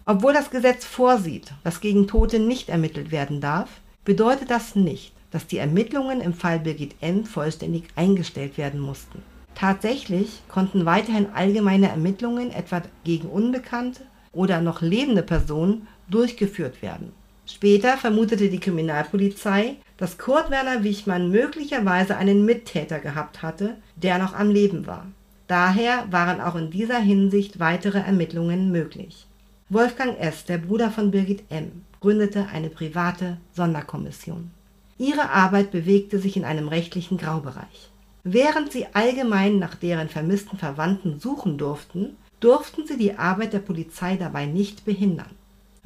Obwohl 0.05 0.33
das 0.33 0.51
Gesetz 0.51 0.85
vorsieht, 0.85 1.51
dass 1.63 1.81
gegen 1.81 2.07
Tote 2.07 2.39
nicht 2.39 2.69
ermittelt 2.69 3.11
werden 3.11 3.41
darf, 3.41 3.69
bedeutet 4.05 4.51
das 4.51 4.75
nicht, 4.75 5.11
dass 5.31 5.47
die 5.47 5.57
Ermittlungen 5.57 6.21
im 6.21 6.33
Fall 6.33 6.59
Birgit 6.59 6.95
M. 7.01 7.25
vollständig 7.25 7.85
eingestellt 7.95 8.57
werden 8.57 8.79
mussten. 8.79 9.23
Tatsächlich 9.55 10.43
konnten 10.47 10.85
weiterhin 10.85 11.27
allgemeine 11.33 11.89
Ermittlungen 11.89 12.51
etwa 12.51 12.83
gegen 13.03 13.27
unbekannte 13.27 14.03
oder 14.31 14.61
noch 14.61 14.81
lebende 14.81 15.23
Personen 15.23 15.87
durchgeführt 16.09 16.81
werden. 16.81 17.11
Später 17.47 17.97
vermutete 17.97 18.49
die 18.49 18.59
Kriminalpolizei, 18.59 19.77
dass 19.97 20.17
Kurt 20.17 20.49
Werner 20.51 20.83
Wichmann 20.83 21.31
möglicherweise 21.31 22.17
einen 22.17 22.45
Mittäter 22.45 22.99
gehabt 22.99 23.41
hatte, 23.41 23.77
der 23.95 24.17
noch 24.17 24.33
am 24.33 24.49
Leben 24.49 24.87
war. 24.87 25.05
Daher 25.47 26.05
waren 26.11 26.41
auch 26.41 26.55
in 26.55 26.71
dieser 26.71 26.99
Hinsicht 26.99 27.59
weitere 27.59 27.99
Ermittlungen 27.99 28.71
möglich. 28.71 29.27
Wolfgang 29.69 30.19
S., 30.19 30.45
der 30.45 30.57
Bruder 30.57 30.91
von 30.91 31.11
Birgit 31.11 31.43
M., 31.49 31.83
gründete 32.01 32.47
eine 32.51 32.69
private 32.69 33.37
Sonderkommission. 33.53 34.51
Ihre 34.97 35.29
Arbeit 35.29 35.71
bewegte 35.71 36.19
sich 36.19 36.37
in 36.37 36.45
einem 36.45 36.67
rechtlichen 36.67 37.17
Graubereich. 37.17 37.89
Während 38.23 38.71
sie 38.71 38.87
allgemein 38.93 39.59
nach 39.59 39.75
deren 39.75 40.09
vermissten 40.09 40.57
Verwandten 40.57 41.19
suchen 41.19 41.57
durften, 41.57 42.15
durften 42.39 42.87
sie 42.87 42.97
die 42.97 43.17
Arbeit 43.17 43.53
der 43.53 43.59
Polizei 43.59 44.17
dabei 44.17 44.45
nicht 44.45 44.85
behindern. 44.85 45.29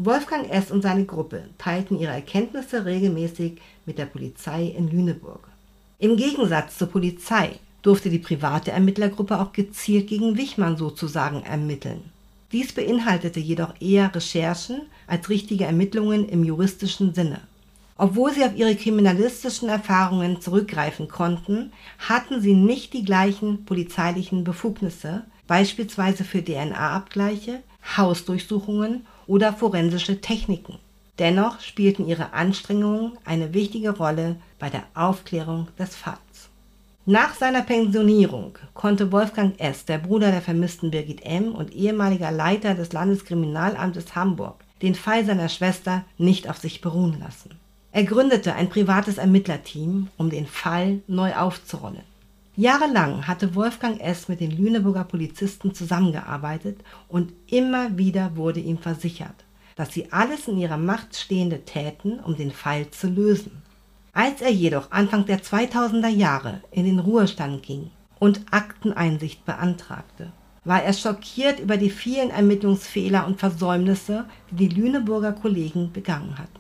Wolfgang 0.01 0.49
S. 0.49 0.71
und 0.71 0.81
seine 0.81 1.03
Gruppe 1.03 1.49
teilten 1.57 1.99
ihre 1.99 2.13
Erkenntnisse 2.13 2.85
regelmäßig 2.85 3.59
mit 3.85 3.97
der 3.97 4.05
Polizei 4.05 4.67
in 4.67 4.89
Lüneburg. 4.89 5.49
Im 5.97 6.15
Gegensatz 6.15 6.77
zur 6.77 6.87
Polizei 6.87 7.59
durfte 7.81 8.09
die 8.09 8.19
private 8.19 8.71
Ermittlergruppe 8.71 9.37
auch 9.37 9.51
gezielt 9.51 10.07
gegen 10.07 10.37
Wichmann 10.37 10.77
sozusagen 10.77 11.43
ermitteln. 11.43 12.13
Dies 12.53 12.71
beinhaltete 12.71 13.41
jedoch 13.41 13.73
eher 13.81 14.15
Recherchen 14.15 14.83
als 15.05 15.27
richtige 15.27 15.65
Ermittlungen 15.65 16.29
im 16.29 16.45
juristischen 16.45 17.13
Sinne. 17.13 17.41
Obwohl 17.97 18.33
sie 18.33 18.45
auf 18.45 18.55
ihre 18.55 18.77
kriminalistischen 18.77 19.67
Erfahrungen 19.67 20.39
zurückgreifen 20.39 21.09
konnten, 21.09 21.73
hatten 21.97 22.39
sie 22.39 22.53
nicht 22.53 22.93
die 22.93 23.03
gleichen 23.03 23.65
polizeilichen 23.65 24.45
Befugnisse, 24.45 25.25
beispielsweise 25.45 26.23
für 26.23 26.41
DNA-Abgleiche, 26.41 27.63
Hausdurchsuchungen 27.97 29.05
oder 29.29 29.53
forensische 29.53 30.19
Techniken. 30.19 30.79
Dennoch 31.19 31.59
spielten 31.62 32.07
ihre 32.07 32.33
Anstrengungen 32.33 33.13
eine 33.25 33.53
wichtige 33.53 33.91
Rolle 33.91 34.38
bei 34.57 34.69
der 34.69 34.83
Aufklärung 34.95 35.67
des 35.77 35.95
Falls. 35.95 36.50
Nach 37.05 37.33
seiner 37.36 37.62
Pensionierung 37.62 38.57
konnte 38.74 39.12
Wolfgang 39.12 39.59
S., 39.59 39.86
der 39.86 40.00
Bruder 40.00 40.31
der 40.31 40.41
vermissten 40.41 40.91
Birgit 40.91 41.25
M. 41.25 41.53
und 41.53 41.74
ehemaliger 41.74 42.31
Leiter 42.31 42.75
des 42.75 42.91
Landeskriminalamtes 42.91 44.15
Hamburg, 44.15 44.63
den 44.81 44.95
Fall 44.95 45.25
seiner 45.25 45.50
Schwester 45.50 46.03
nicht 46.17 46.50
auf 46.50 46.57
sich 46.57 46.81
beruhen 46.81 47.19
lassen. 47.19 47.51
Er 47.91 48.03
gründete 48.03 48.53
ein 48.53 48.69
privates 48.69 49.17
Ermittlerteam, 49.17 50.07
um 50.17 50.29
den 50.29 50.45
Fall 50.45 51.00
neu 51.07 51.36
aufzurollen. 51.36 52.08
Jahrelang 52.59 53.25
hatte 53.25 53.55
Wolfgang 53.55 54.01
S. 54.01 54.27
mit 54.27 54.41
den 54.41 54.51
Lüneburger 54.51 55.05
Polizisten 55.05 55.73
zusammengearbeitet 55.73 56.81
und 57.07 57.31
immer 57.47 57.97
wieder 57.97 58.35
wurde 58.35 58.59
ihm 58.59 58.77
versichert, 58.77 59.45
dass 59.77 59.93
sie 59.93 60.11
alles 60.11 60.49
in 60.49 60.57
ihrer 60.57 60.75
Macht 60.75 61.15
Stehende 61.15 61.63
täten, 61.63 62.19
um 62.19 62.35
den 62.35 62.51
Fall 62.51 62.89
zu 62.91 63.07
lösen. 63.07 63.61
Als 64.11 64.41
er 64.41 64.51
jedoch 64.51 64.91
Anfang 64.91 65.25
der 65.25 65.41
2000er 65.41 66.09
Jahre 66.09 66.61
in 66.71 66.83
den 66.83 66.99
Ruhestand 66.99 67.63
ging 67.63 67.91
und 68.19 68.41
Akteneinsicht 68.51 69.45
beantragte, 69.45 70.33
war 70.65 70.83
er 70.83 70.91
schockiert 70.91 71.61
über 71.61 71.77
die 71.77 71.89
vielen 71.89 72.29
Ermittlungsfehler 72.29 73.25
und 73.25 73.39
Versäumnisse, 73.39 74.25
die 74.51 74.67
die 74.67 74.81
Lüneburger 74.81 75.31
Kollegen 75.31 75.93
begangen 75.93 76.37
hatten. 76.37 76.58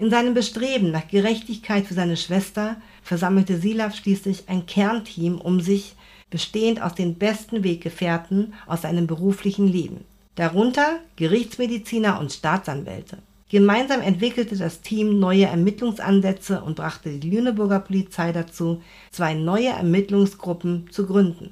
In 0.00 0.08
seinem 0.08 0.32
Bestreben 0.32 0.92
nach 0.92 1.08
Gerechtigkeit 1.08 1.86
für 1.86 1.92
seine 1.92 2.16
Schwester 2.16 2.76
versammelte 3.02 3.58
Silaf 3.58 3.94
schließlich 3.94 4.44
ein 4.46 4.64
Kernteam 4.64 5.38
um 5.38 5.60
sich, 5.60 5.94
bestehend 6.30 6.80
aus 6.80 6.94
den 6.94 7.16
besten 7.16 7.64
Weggefährten 7.64 8.54
aus 8.66 8.80
seinem 8.80 9.06
beruflichen 9.06 9.68
Leben, 9.68 10.04
darunter 10.36 11.00
Gerichtsmediziner 11.16 12.18
und 12.18 12.32
Staatsanwälte. 12.32 13.18
Gemeinsam 13.50 14.00
entwickelte 14.00 14.56
das 14.56 14.80
Team 14.80 15.18
neue 15.18 15.44
Ermittlungsansätze 15.44 16.62
und 16.62 16.76
brachte 16.76 17.10
die 17.10 17.28
Lüneburger 17.28 17.80
Polizei 17.80 18.32
dazu, 18.32 18.80
zwei 19.10 19.34
neue 19.34 19.68
Ermittlungsgruppen 19.68 20.88
zu 20.90 21.04
gründen. 21.04 21.50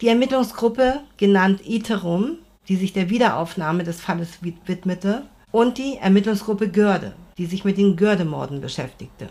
Die 0.00 0.08
Ermittlungsgruppe, 0.08 1.00
genannt 1.16 1.62
Iterum, 1.66 2.36
die 2.68 2.76
sich 2.76 2.92
der 2.92 3.10
Wiederaufnahme 3.10 3.82
des 3.82 4.00
Falles 4.00 4.38
widmete, 4.40 5.22
und 5.50 5.78
die 5.78 5.96
Ermittlungsgruppe 5.96 6.68
Görde, 6.68 7.12
die 7.38 7.46
sich 7.46 7.64
mit 7.64 7.78
den 7.78 7.96
Gördemorden 7.96 8.60
beschäftigte. 8.60 9.28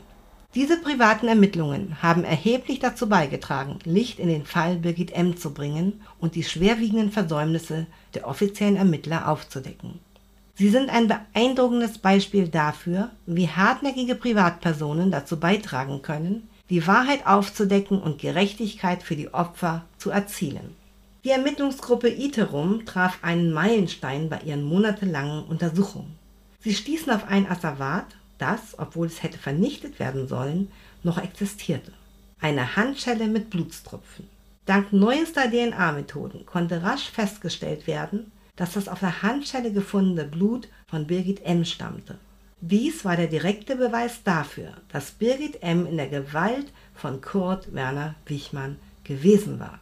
Diese 0.54 0.82
privaten 0.82 1.30
Ermittlungen 1.30 2.02
haben 2.02 2.26
erheblich 2.26 2.80
dazu 2.80 3.08
beigetragen, 3.08 3.80
Licht 3.86 4.20
in 4.20 4.28
den 4.28 4.46
Fall 4.46 4.76
Birgit 4.76 5.14
M. 5.14 5.38
zu 5.38 5.54
bringen 5.54 6.02
und 6.20 6.36
die 6.36 6.44
schwerwiegenden 6.44 7.12
Versäumnisse 7.12 7.88
der 8.14 8.28
offiziellen 8.28 8.76
Ermittler 8.76 9.30
aufzudecken. 9.30 10.00
Sie 10.56 10.70
sind 10.70 10.90
ein 10.90 11.08
beeindruckendes 11.08 12.00
Beispiel 12.00 12.50
dafür, 12.50 13.12
wie 13.26 13.48
hartnäckige 13.48 14.16
Privatpersonen 14.16 15.10
dazu 15.10 15.40
beitragen 15.40 16.02
können, 16.02 16.50
die 16.70 16.86
Wahrheit 16.86 17.26
aufzudecken 17.26 18.02
und 18.02 18.20
Gerechtigkeit 18.20 19.04
für 19.04 19.16
die 19.16 19.34
Opfer 19.34 19.86
zu 19.98 20.10
erzielen. 20.10 20.76
Die 21.24 21.30
Ermittlungsgruppe 21.30 22.10
Iterum 22.10 22.86
traf 22.86 23.20
einen 23.22 23.54
Meilenstein 23.54 24.28
bei 24.28 24.40
ihren 24.42 24.64
monatelangen 24.64 25.46
Untersuchungen. 25.46 26.21
Sie 26.62 26.74
stießen 26.74 27.12
auf 27.12 27.28
ein 27.28 27.50
Asservat, 27.50 28.06
das, 28.38 28.78
obwohl 28.78 29.08
es 29.08 29.24
hätte 29.24 29.38
vernichtet 29.38 30.00
werden 30.00 30.28
sollen, 30.28 30.72
noch 31.04 31.18
existierte. 31.18 31.92
Eine 32.40 32.76
Handschelle 32.76 33.28
mit 33.28 33.50
Blutstropfen. 33.50 34.28
Dank 34.66 34.94
neuester 34.94 35.50
DNA-Methoden 35.50 36.46
konnte 36.46 36.84
rasch 36.84 37.10
festgestellt 37.10 37.88
werden, 37.88 38.32
dass 38.56 38.74
das 38.74 38.88
auf 38.88 39.00
der 39.00 39.24
Handschelle 39.24 39.72
gefundene 39.72 40.26
Blut 40.26 40.68
von 40.88 41.08
Birgit 41.08 41.44
M. 41.44 41.66
stammte. 41.66 42.18
Dies 42.62 43.04
war 43.04 43.16
der 43.16 43.28
direkte 43.28 43.76
Beweis 43.76 44.22
dafür, 44.24 44.74
dass 44.90 45.12
Birgit 45.12 45.64
M. 45.64 45.88
in 45.88 45.98
der 45.98 46.08
Gewalt 46.08 46.72
von 46.94 47.22
Kurt 47.22 47.74
Werner 47.74 48.14
Wichmann 48.28 48.78
gewesen 49.04 49.60
war. 49.60 49.80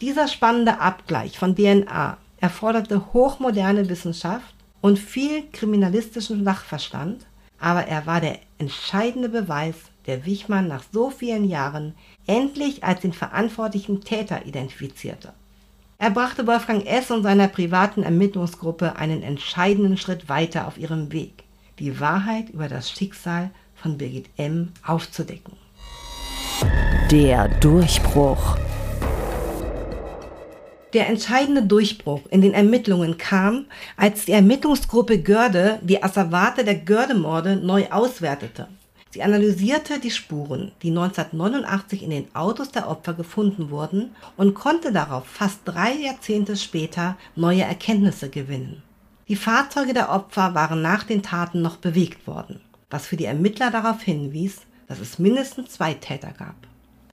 Dieser 0.00 0.26
spannende 0.26 0.80
Abgleich 0.80 1.38
von 1.38 1.54
DNA 1.54 2.16
erforderte 2.40 3.12
hochmoderne 3.12 3.88
Wissenschaft 3.88 4.54
und 4.80 4.98
viel 4.98 5.44
kriminalistischen 5.52 6.44
Sachverstand, 6.44 7.26
aber 7.58 7.86
er 7.86 8.06
war 8.06 8.20
der 8.20 8.38
entscheidende 8.58 9.28
Beweis, 9.28 9.74
der 10.06 10.24
Wichmann 10.24 10.68
nach 10.68 10.82
so 10.92 11.10
vielen 11.10 11.44
Jahren 11.44 11.94
endlich 12.26 12.82
als 12.82 13.00
den 13.00 13.12
verantwortlichen 13.12 14.00
Täter 14.00 14.46
identifizierte. 14.46 15.32
Er 15.98 16.10
brachte 16.10 16.46
Wolfgang 16.46 16.86
S. 16.86 17.10
und 17.10 17.22
seiner 17.22 17.48
privaten 17.48 18.02
Ermittlungsgruppe 18.02 18.96
einen 18.96 19.22
entscheidenden 19.22 19.98
Schritt 19.98 20.30
weiter 20.30 20.66
auf 20.66 20.78
ihrem 20.78 21.12
Weg, 21.12 21.44
die 21.78 22.00
Wahrheit 22.00 22.48
über 22.48 22.68
das 22.68 22.90
Schicksal 22.90 23.50
von 23.74 23.98
Birgit 23.98 24.30
M. 24.38 24.72
aufzudecken. 24.86 25.52
Der 27.10 27.48
Durchbruch. 27.48 28.56
Der 30.92 31.08
entscheidende 31.08 31.62
Durchbruch 31.62 32.22
in 32.30 32.40
den 32.40 32.52
Ermittlungen 32.52 33.16
kam, 33.16 33.66
als 33.96 34.24
die 34.24 34.32
Ermittlungsgruppe 34.32 35.22
Görde 35.22 35.78
die 35.82 36.02
Asservate 36.02 36.64
der 36.64 36.74
Görde-Morde 36.74 37.56
neu 37.56 37.86
auswertete. 37.90 38.66
Sie 39.10 39.22
analysierte 39.22 40.00
die 40.00 40.10
Spuren, 40.10 40.72
die 40.82 40.90
1989 40.90 42.02
in 42.02 42.10
den 42.10 42.34
Autos 42.34 42.70
der 42.70 42.88
Opfer 42.88 43.14
gefunden 43.14 43.70
wurden 43.70 44.14
und 44.36 44.54
konnte 44.54 44.92
darauf 44.92 45.26
fast 45.26 45.60
drei 45.64 45.92
Jahrzehnte 45.94 46.56
später 46.56 47.16
neue 47.36 47.62
Erkenntnisse 47.62 48.28
gewinnen. 48.28 48.82
Die 49.28 49.36
Fahrzeuge 49.36 49.94
der 49.94 50.10
Opfer 50.10 50.54
waren 50.54 50.82
nach 50.82 51.04
den 51.04 51.22
Taten 51.22 51.62
noch 51.62 51.76
bewegt 51.76 52.26
worden, 52.26 52.60
was 52.88 53.06
für 53.06 53.16
die 53.16 53.26
Ermittler 53.26 53.70
darauf 53.70 54.02
hinwies, 54.02 54.62
dass 54.88 54.98
es 54.98 55.20
mindestens 55.20 55.70
zwei 55.70 55.94
Täter 55.94 56.32
gab. 56.36 56.56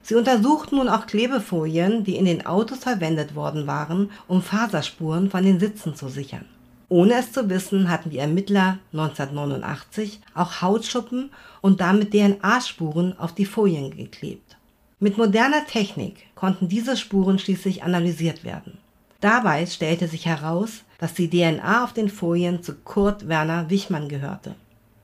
Sie 0.08 0.14
untersuchten 0.14 0.76
nun 0.76 0.88
auch 0.88 1.06
Klebefolien, 1.06 2.02
die 2.02 2.16
in 2.16 2.24
den 2.24 2.46
Autos 2.46 2.78
verwendet 2.78 3.34
worden 3.34 3.66
waren, 3.66 4.10
um 4.26 4.40
Faserspuren 4.40 5.30
von 5.30 5.44
den 5.44 5.60
Sitzen 5.60 5.96
zu 5.96 6.08
sichern. 6.08 6.46
Ohne 6.88 7.12
es 7.18 7.32
zu 7.32 7.50
wissen, 7.50 7.90
hatten 7.90 8.08
die 8.08 8.16
Ermittler 8.16 8.78
1989 8.94 10.20
auch 10.32 10.62
Hautschuppen 10.62 11.28
und 11.60 11.82
damit 11.82 12.12
DNA-Spuren 12.12 13.18
auf 13.18 13.34
die 13.34 13.44
Folien 13.44 13.94
geklebt. 13.94 14.56
Mit 14.98 15.18
moderner 15.18 15.66
Technik 15.66 16.34
konnten 16.34 16.70
diese 16.70 16.96
Spuren 16.96 17.38
schließlich 17.38 17.82
analysiert 17.82 18.44
werden. 18.44 18.78
Dabei 19.20 19.66
stellte 19.66 20.08
sich 20.08 20.24
heraus, 20.24 20.84
dass 20.98 21.12
die 21.12 21.28
DNA 21.28 21.84
auf 21.84 21.92
den 21.92 22.08
Folien 22.08 22.62
zu 22.62 22.76
Kurt 22.76 23.28
Werner 23.28 23.68
Wichmann 23.68 24.08
gehörte. 24.08 24.54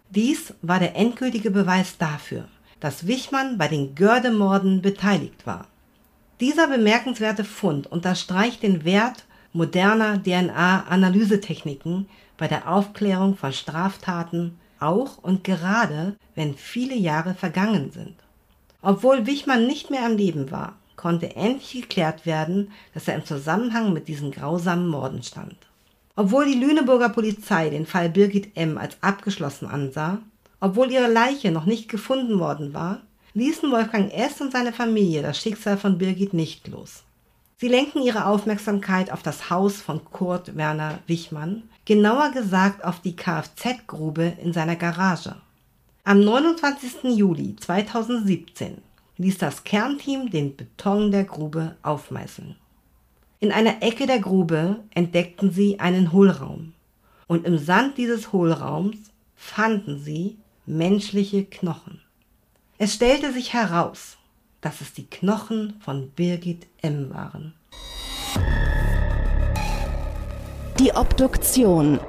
Dies 0.09 0.55
war 0.63 0.79
der 0.79 0.97
endgültige 0.97 1.51
Beweis 1.51 1.99
dafür, 1.99 2.47
dass 2.81 3.07
Wichmann 3.07 3.59
bei 3.59 3.69
den 3.69 3.95
Gördemorden 3.95 4.83
beteiligt 4.83 5.47
war. 5.47 5.67
Dieser 6.41 6.69
bemerkenswerte 6.69 7.45
Fund 7.45 7.87
unterstreicht 7.87 8.63
den 8.63 8.85
Wert 8.85 9.25
moderner 9.53 10.21
DNA-Analysetechniken 10.23 12.09
bei 12.37 12.49
der 12.49 12.69
Aufklärung 12.69 13.37
von 13.37 13.53
Straftaten, 13.53 14.59
auch 14.81 15.19
und 15.19 15.45
gerade 15.45 16.17
wenn 16.35 16.55
viele 16.55 16.97
Jahre 16.97 17.35
vergangen 17.35 17.93
sind. 17.93 18.17
Obwohl 18.83 19.27
Wichmann 19.27 19.67
nicht 19.67 19.91
mehr 19.91 20.05
am 20.05 20.17
Leben 20.17 20.51
war, 20.51 20.77
konnte 20.97 21.37
endlich 21.37 21.83
geklärt 21.83 22.27
werden, 22.27 22.73
dass 22.93 23.09
er 23.09 23.15
im 23.15 23.25
Zusammenhang 23.25 23.93
mit 23.93 24.09
diesen 24.09 24.31
grausamen 24.31 24.89
Morden 24.89 25.23
stand. 25.23 25.57
Obwohl 26.17 26.47
die 26.47 26.59
Lüneburger 26.59 27.09
Polizei 27.09 27.71
den 27.71 27.87
Fall 27.87 28.11
Birgit 28.11 28.57
M. 28.57 28.77
als 28.77 28.97
abgeschlossen 29.01 29.67
ansah, 29.67 30.19
obwohl 30.65 30.91
ihre 30.91 31.13
Leiche 31.13 31.51
noch 31.51 31.67
nicht 31.67 31.91
gefunden 31.91 32.39
worden 32.39 32.73
war, 32.73 33.03
ließen 33.35 33.71
Wolfgang 33.71 34.11
S. 34.15 34.41
und 34.41 34.51
seine 34.51 34.73
Familie 34.73 35.21
das 35.21 35.37
Schicksal 35.39 35.77
von 35.77 35.99
Birgit 35.99 36.33
nicht 36.33 36.69
los. 36.69 37.03
Sie 37.59 37.69
lenken 37.69 38.01
ihre 38.01 38.25
Aufmerksamkeit 38.25 39.13
auf 39.13 39.23
das 39.23 39.51
Haus 39.51 39.83
von 39.83 40.03
Kurt 40.07 40.57
Werner 40.57 41.01
Wichmann, 41.07 41.65
genauer 41.85 42.31
gesagt 42.31 42.83
auf 42.83 43.01
die 43.01 43.15
Kfz-Grube 43.15 44.39
in 44.43 44.55
seiner 44.55 44.77
Garage. 44.77 45.37
Am 46.03 46.21
29. 46.21 47.15
Juli 47.15 47.57
2017 47.57 48.79
ließ 49.19 49.37
das 49.37 49.65
Kernteam 49.65 50.31
den 50.31 50.57
Beton 50.57 51.11
der 51.11 51.25
Grube 51.25 51.77
aufmeißeln. 51.83 52.57
In 53.39 53.53
einer 53.53 53.83
Ecke 53.83 54.07
der 54.07 54.21
Grube 54.21 54.81
entdeckten 54.95 55.51
sie 55.51 55.79
einen 55.79 56.11
Hohlraum. 56.11 56.73
Und 57.27 57.45
im 57.45 57.59
Sand 57.59 57.99
dieses 57.99 58.33
Hohlraums 58.33 58.97
fanden 59.37 59.99
sie 59.99 60.39
menschliche 60.67 61.45
Knochen. 61.45 62.01
Es 62.79 62.95
stellte 62.95 63.33
sich 63.33 63.53
heraus, 63.53 64.17
dass 64.61 64.81
es 64.81 64.95
die 64.95 65.05
Knochen 65.05 65.75
von 65.81 66.11
Birgit 66.11 66.67
M. 66.81 67.13
waren. 67.13 67.55
Die 70.79 70.93
Obduktion. 70.93 72.01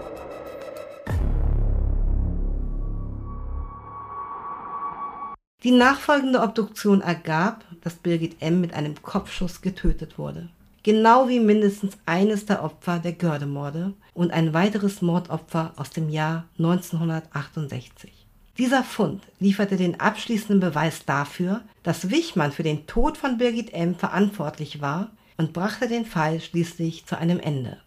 Die 5.64 5.72
nachfolgende 5.72 6.42
Obduktion 6.42 7.02
ergab, 7.02 7.66
dass 7.82 7.96
Birgit 7.96 8.42
M. 8.42 8.62
mit 8.62 8.74
einem 8.74 9.02
Kopfschuss 9.02 9.62
getötet 9.62 10.18
wurde. 10.18 10.50
Genau 10.84 11.28
wie 11.28 11.40
mindestens 11.40 11.98
eines 12.06 12.46
der 12.46 12.64
Opfer 12.64 13.00
der 13.00 13.14
Gördemorde 13.14 13.94
und 14.14 14.32
ein 14.32 14.54
weiteres 14.54 15.02
Mordopfer 15.02 15.74
aus 15.76 15.90
dem 15.90 16.10
Jahr 16.10 16.46
1968. 16.58 18.25
Dieser 18.58 18.84
Fund 18.84 19.22
lieferte 19.40 19.76
den 19.76 20.00
abschließenden 20.00 20.62
Beweis 20.62 21.06
dafür, 21.06 21.62
dass 21.84 22.10
Wichmann 22.10 22.54
für 22.54 22.64
den 22.64 22.88
Tod 22.88 23.18
von 23.18 23.38
Birgit 23.38 23.74
M. 23.74 23.96
verantwortlich 23.96 24.80
war 24.80 25.12
und 25.38 25.52
brachte 25.52 25.90
den 25.90 26.06
Fall 26.06 26.40
schließlich 26.40 27.06
zu 27.06 27.18
einem 27.18 27.40
Ende. 27.40 27.82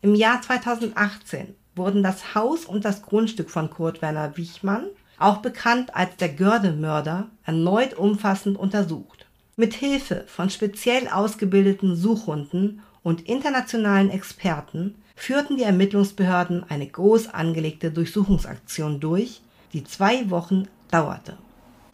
Im 0.00 0.14
Jahr 0.14 0.40
2018 0.40 1.56
wurden 1.74 2.04
das 2.04 2.36
Haus 2.36 2.64
und 2.66 2.84
das 2.84 3.02
Grundstück 3.02 3.50
von 3.50 3.68
Kurt 3.68 4.00
Werner 4.00 4.36
Wichmann, 4.36 4.86
auch 5.18 5.38
bekannt 5.38 5.94
als 5.94 6.16
der 6.16 6.30
Gördemörder, 6.30 7.28
erneut 7.44 7.94
umfassend 7.94 8.56
untersucht. 8.56 9.26
Mit 9.56 9.74
Hilfe 9.74 10.24
von 10.28 10.50
speziell 10.50 11.08
ausgebildeten 11.08 11.96
Suchhunden 11.96 12.80
und 13.02 13.28
internationalen 13.28 14.10
Experten 14.10 14.94
führten 15.16 15.56
die 15.56 15.64
Ermittlungsbehörden 15.64 16.64
eine 16.70 16.86
groß 16.86 17.28
angelegte 17.28 17.90
Durchsuchungsaktion 17.90 19.00
durch, 19.00 19.42
die 19.72 19.84
zwei 19.84 20.30
Wochen 20.30 20.68
dauerte. 20.90 21.36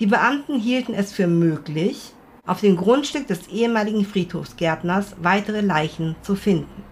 Die 0.01 0.07
Beamten 0.07 0.59
hielten 0.59 0.95
es 0.95 1.13
für 1.13 1.27
möglich, 1.27 2.13
auf 2.47 2.61
dem 2.61 2.77
Grundstück 2.77 3.27
des 3.27 3.49
ehemaligen 3.49 4.05
Friedhofsgärtners 4.05 5.17
weitere 5.21 5.61
Leichen 5.61 6.17
zu 6.23 6.37
finden. 6.37 6.85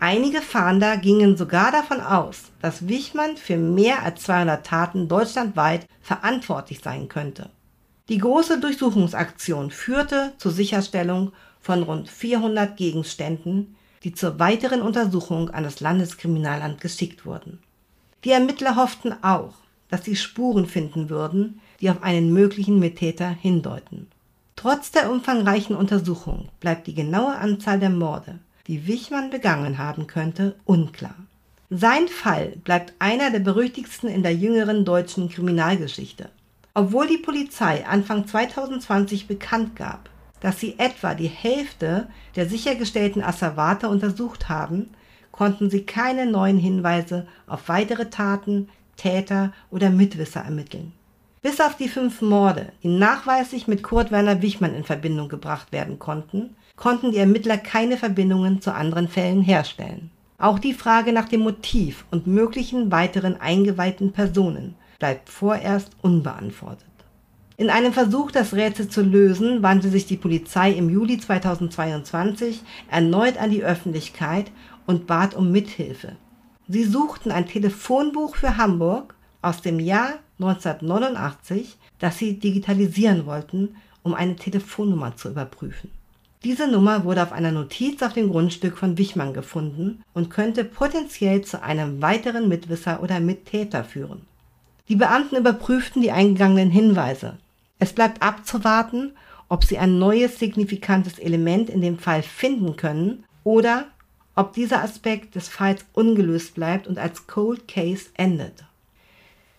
Einige 0.00 0.40
Fahnder 0.40 0.96
gingen 0.96 1.36
sogar 1.36 1.70
davon 1.70 2.00
aus, 2.00 2.52
dass 2.62 2.88
Wichmann 2.88 3.36
für 3.36 3.58
mehr 3.58 4.02
als 4.02 4.22
200 4.22 4.66
Taten 4.66 5.08
deutschlandweit 5.08 5.86
verantwortlich 6.00 6.80
sein 6.82 7.08
könnte. 7.08 7.50
Die 8.08 8.18
große 8.18 8.58
Durchsuchungsaktion 8.58 9.70
führte 9.70 10.32
zur 10.38 10.52
Sicherstellung 10.52 11.32
von 11.60 11.82
rund 11.82 12.08
400 12.08 12.76
Gegenständen, 12.76 13.76
die 14.02 14.14
zur 14.14 14.38
weiteren 14.38 14.80
Untersuchung 14.80 15.50
an 15.50 15.64
das 15.64 15.80
Landeskriminalamt 15.80 16.80
geschickt 16.80 17.26
wurden. 17.26 17.62
Die 18.24 18.30
Ermittler 18.30 18.76
hofften 18.76 19.14
auch, 19.22 19.54
dass 19.90 20.04
sie 20.04 20.16
Spuren 20.16 20.66
finden 20.66 21.10
würden, 21.10 21.60
die 21.80 21.90
auf 21.90 22.02
einen 22.02 22.32
möglichen 22.32 22.78
Mittäter 22.78 23.28
hindeuten. 23.28 24.06
Trotz 24.56 24.90
der 24.90 25.10
umfangreichen 25.10 25.74
Untersuchung 25.74 26.48
bleibt 26.60 26.86
die 26.86 26.94
genaue 26.94 27.36
Anzahl 27.36 27.80
der 27.80 27.90
Morde, 27.90 28.38
die 28.66 28.86
Wichmann 28.86 29.30
begangen 29.30 29.78
haben 29.78 30.06
könnte, 30.06 30.54
unklar. 30.64 31.14
Sein 31.70 32.08
Fall 32.08 32.54
bleibt 32.64 32.94
einer 32.98 33.30
der 33.30 33.38
berüchtigsten 33.38 34.08
in 34.08 34.22
der 34.22 34.34
jüngeren 34.34 34.84
deutschen 34.84 35.28
Kriminalgeschichte. 35.28 36.28
Obwohl 36.74 37.06
die 37.06 37.18
Polizei 37.18 37.86
Anfang 37.86 38.26
2020 38.26 39.26
bekannt 39.26 39.76
gab, 39.76 40.10
dass 40.40 40.58
sie 40.60 40.78
etwa 40.78 41.14
die 41.14 41.28
Hälfte 41.28 42.08
der 42.36 42.48
sichergestellten 42.48 43.22
Asservate 43.22 43.88
untersucht 43.88 44.48
haben, 44.48 44.90
konnten 45.32 45.70
sie 45.70 45.84
keine 45.84 46.26
neuen 46.26 46.58
Hinweise 46.58 47.26
auf 47.46 47.68
weitere 47.68 48.10
Taten, 48.10 48.68
Täter 49.00 49.52
oder 49.70 49.88
Mitwisser 49.88 50.40
ermitteln. 50.40 50.92
Bis 51.42 51.58
auf 51.58 51.74
die 51.74 51.88
fünf 51.88 52.20
Morde, 52.20 52.72
die 52.82 52.88
nachweislich 52.88 53.66
mit 53.66 53.82
Kurt 53.82 54.10
Werner 54.10 54.42
Wichmann 54.42 54.74
in 54.74 54.84
Verbindung 54.84 55.30
gebracht 55.30 55.72
werden 55.72 55.98
konnten, 55.98 56.54
konnten 56.76 57.12
die 57.12 57.18
Ermittler 57.18 57.56
keine 57.56 57.96
Verbindungen 57.96 58.60
zu 58.60 58.74
anderen 58.74 59.08
Fällen 59.08 59.40
herstellen. 59.40 60.10
Auch 60.36 60.58
die 60.58 60.74
Frage 60.74 61.14
nach 61.14 61.28
dem 61.28 61.40
Motiv 61.40 62.04
und 62.10 62.26
möglichen 62.26 62.92
weiteren 62.92 63.40
eingeweihten 63.40 64.12
Personen 64.12 64.74
bleibt 64.98 65.30
vorerst 65.30 65.92
unbeantwortet. 66.02 66.86
In 67.56 67.70
einem 67.70 67.92
Versuch, 67.92 68.30
das 68.30 68.54
Rätsel 68.54 68.88
zu 68.88 69.02
lösen, 69.02 69.62
wandte 69.62 69.88
sich 69.88 70.06
die 70.06 70.16
Polizei 70.16 70.72
im 70.72 70.90
Juli 70.90 71.18
2022 71.18 72.62
erneut 72.90 73.38
an 73.38 73.50
die 73.50 73.64
Öffentlichkeit 73.64 74.50
und 74.86 75.06
bat 75.06 75.34
um 75.34 75.52
Mithilfe. 75.52 76.16
Sie 76.72 76.84
suchten 76.84 77.32
ein 77.32 77.46
Telefonbuch 77.46 78.36
für 78.36 78.56
Hamburg 78.56 79.16
aus 79.42 79.60
dem 79.60 79.80
Jahr 79.80 80.20
1989, 80.38 81.76
das 81.98 82.16
sie 82.16 82.38
digitalisieren 82.38 83.26
wollten, 83.26 83.74
um 84.04 84.14
eine 84.14 84.36
Telefonnummer 84.36 85.16
zu 85.16 85.30
überprüfen. 85.30 85.90
Diese 86.44 86.68
Nummer 86.68 87.02
wurde 87.02 87.24
auf 87.24 87.32
einer 87.32 87.50
Notiz 87.50 88.00
auf 88.04 88.12
dem 88.12 88.30
Grundstück 88.30 88.78
von 88.78 88.98
Wichmann 88.98 89.34
gefunden 89.34 90.04
und 90.14 90.30
könnte 90.30 90.62
potenziell 90.62 91.42
zu 91.42 91.60
einem 91.60 92.00
weiteren 92.02 92.48
Mitwisser 92.48 93.02
oder 93.02 93.18
Mittäter 93.18 93.82
führen. 93.82 94.22
Die 94.88 94.94
Beamten 94.94 95.34
überprüften 95.34 96.02
die 96.02 96.12
eingegangenen 96.12 96.70
Hinweise. 96.70 97.38
Es 97.80 97.92
bleibt 97.92 98.22
abzuwarten, 98.22 99.10
ob 99.48 99.64
sie 99.64 99.78
ein 99.78 99.98
neues 99.98 100.38
signifikantes 100.38 101.18
Element 101.18 101.68
in 101.68 101.80
dem 101.80 101.98
Fall 101.98 102.22
finden 102.22 102.76
können 102.76 103.24
oder 103.42 103.86
ob 104.40 104.54
dieser 104.54 104.82
Aspekt 104.82 105.34
des 105.34 105.50
Falls 105.50 105.84
ungelöst 105.92 106.54
bleibt 106.54 106.86
und 106.86 106.98
als 106.98 107.26
Cold 107.26 107.68
Case 107.68 108.06
endet. 108.14 108.64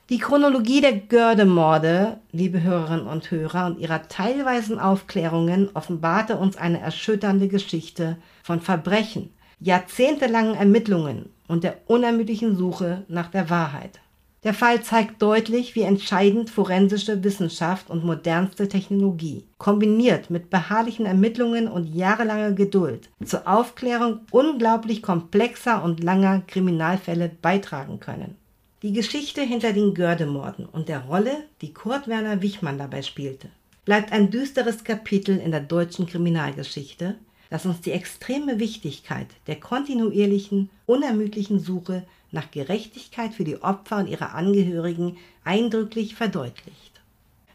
Die 0.09 0.17
Chronologie 0.17 0.81
der 0.81 0.93
Gördemorde, 0.93 2.17
liebe 2.31 2.63
Hörerinnen 2.63 3.05
und 3.05 3.29
Hörer, 3.29 3.67
und 3.67 3.77
ihrer 3.77 4.07
teilweisen 4.07 4.79
Aufklärungen 4.79 5.69
offenbarte 5.75 6.35
uns 6.35 6.57
eine 6.57 6.81
erschütternde 6.81 7.47
Geschichte 7.47 8.17
von 8.41 8.59
Verbrechen, 8.59 9.31
jahrzehntelangen 9.59 10.55
Ermittlungen 10.55 11.29
und 11.47 11.63
der 11.63 11.77
unermüdlichen 11.85 12.57
Suche 12.57 13.05
nach 13.07 13.29
der 13.29 13.51
Wahrheit. 13.51 14.00
Der 14.43 14.55
Fall 14.55 14.81
zeigt 14.81 15.21
deutlich, 15.21 15.75
wie 15.75 15.83
entscheidend 15.83 16.49
forensische 16.49 17.23
Wissenschaft 17.23 17.91
und 17.91 18.03
modernste 18.03 18.67
Technologie, 18.67 19.45
kombiniert 19.59 20.31
mit 20.31 20.49
beharrlichen 20.49 21.05
Ermittlungen 21.05 21.67
und 21.67 21.93
jahrelanger 21.93 22.51
Geduld, 22.53 23.09
zur 23.23 23.47
Aufklärung 23.47 24.21
unglaublich 24.31 25.03
komplexer 25.03 25.83
und 25.83 26.03
langer 26.03 26.41
Kriminalfälle 26.47 27.29
beitragen 27.39 27.99
können. 27.99 28.35
Die 28.81 28.93
Geschichte 28.93 29.41
hinter 29.41 29.73
den 29.73 29.93
Gördemorden 29.93 30.65
und 30.65 30.89
der 30.89 31.01
Rolle, 31.01 31.43
die 31.61 31.71
Kurt 31.71 32.07
Werner 32.07 32.41
Wichmann 32.41 32.79
dabei 32.79 33.03
spielte, 33.03 33.49
bleibt 33.85 34.11
ein 34.11 34.31
düsteres 34.31 34.83
Kapitel 34.83 35.37
in 35.37 35.51
der 35.51 35.61
deutschen 35.61 36.07
Kriminalgeschichte, 36.07 37.13
das 37.51 37.67
uns 37.67 37.81
die 37.81 37.91
extreme 37.91 38.57
Wichtigkeit 38.57 39.27
der 39.45 39.59
kontinuierlichen, 39.59 40.71
unermüdlichen 40.87 41.59
Suche 41.59 42.07
nach 42.31 42.51
Gerechtigkeit 42.51 43.33
für 43.33 43.43
die 43.43 43.61
Opfer 43.61 43.97
und 43.97 44.07
ihre 44.07 44.31
Angehörigen 44.31 45.17
eindrücklich 45.43 46.15
verdeutlicht. 46.15 47.01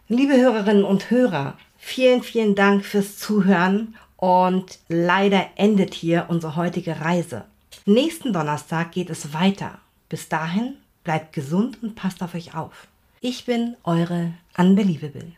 Liebe 0.09 0.37
Hörerinnen 0.37 0.85
und 0.85 1.11
Hörer, 1.11 1.57
vielen, 1.79 2.23
vielen 2.23 2.55
Dank 2.55 2.85
fürs 2.85 3.19
Zuhören 3.19 3.97
und 4.17 4.79
leider 4.89 5.47
endet 5.57 5.95
hier 5.95 6.27
unsere 6.29 6.57
heutige 6.57 7.01
Reise. 7.01 7.45
Nächsten 7.85 8.33
Donnerstag 8.33 8.93
geht 8.93 9.11
es 9.11 9.33
weiter. 9.33 9.79
Bis 10.09 10.29
dahin 10.29 10.77
Bleibt 11.07 11.33
gesund 11.33 11.79
und 11.85 11.95
passt 11.95 12.21
auf 12.21 12.35
euch 12.35 12.57
auf. 12.57 12.89
Ich 13.21 13.45
bin 13.45 13.77
eure 13.85 14.33
Unbelievable. 14.59 15.35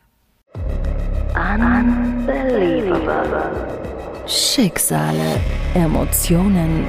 Unbelievable. 1.35 2.65
Schicksale, 4.27 5.39
Emotionen, 5.75 6.89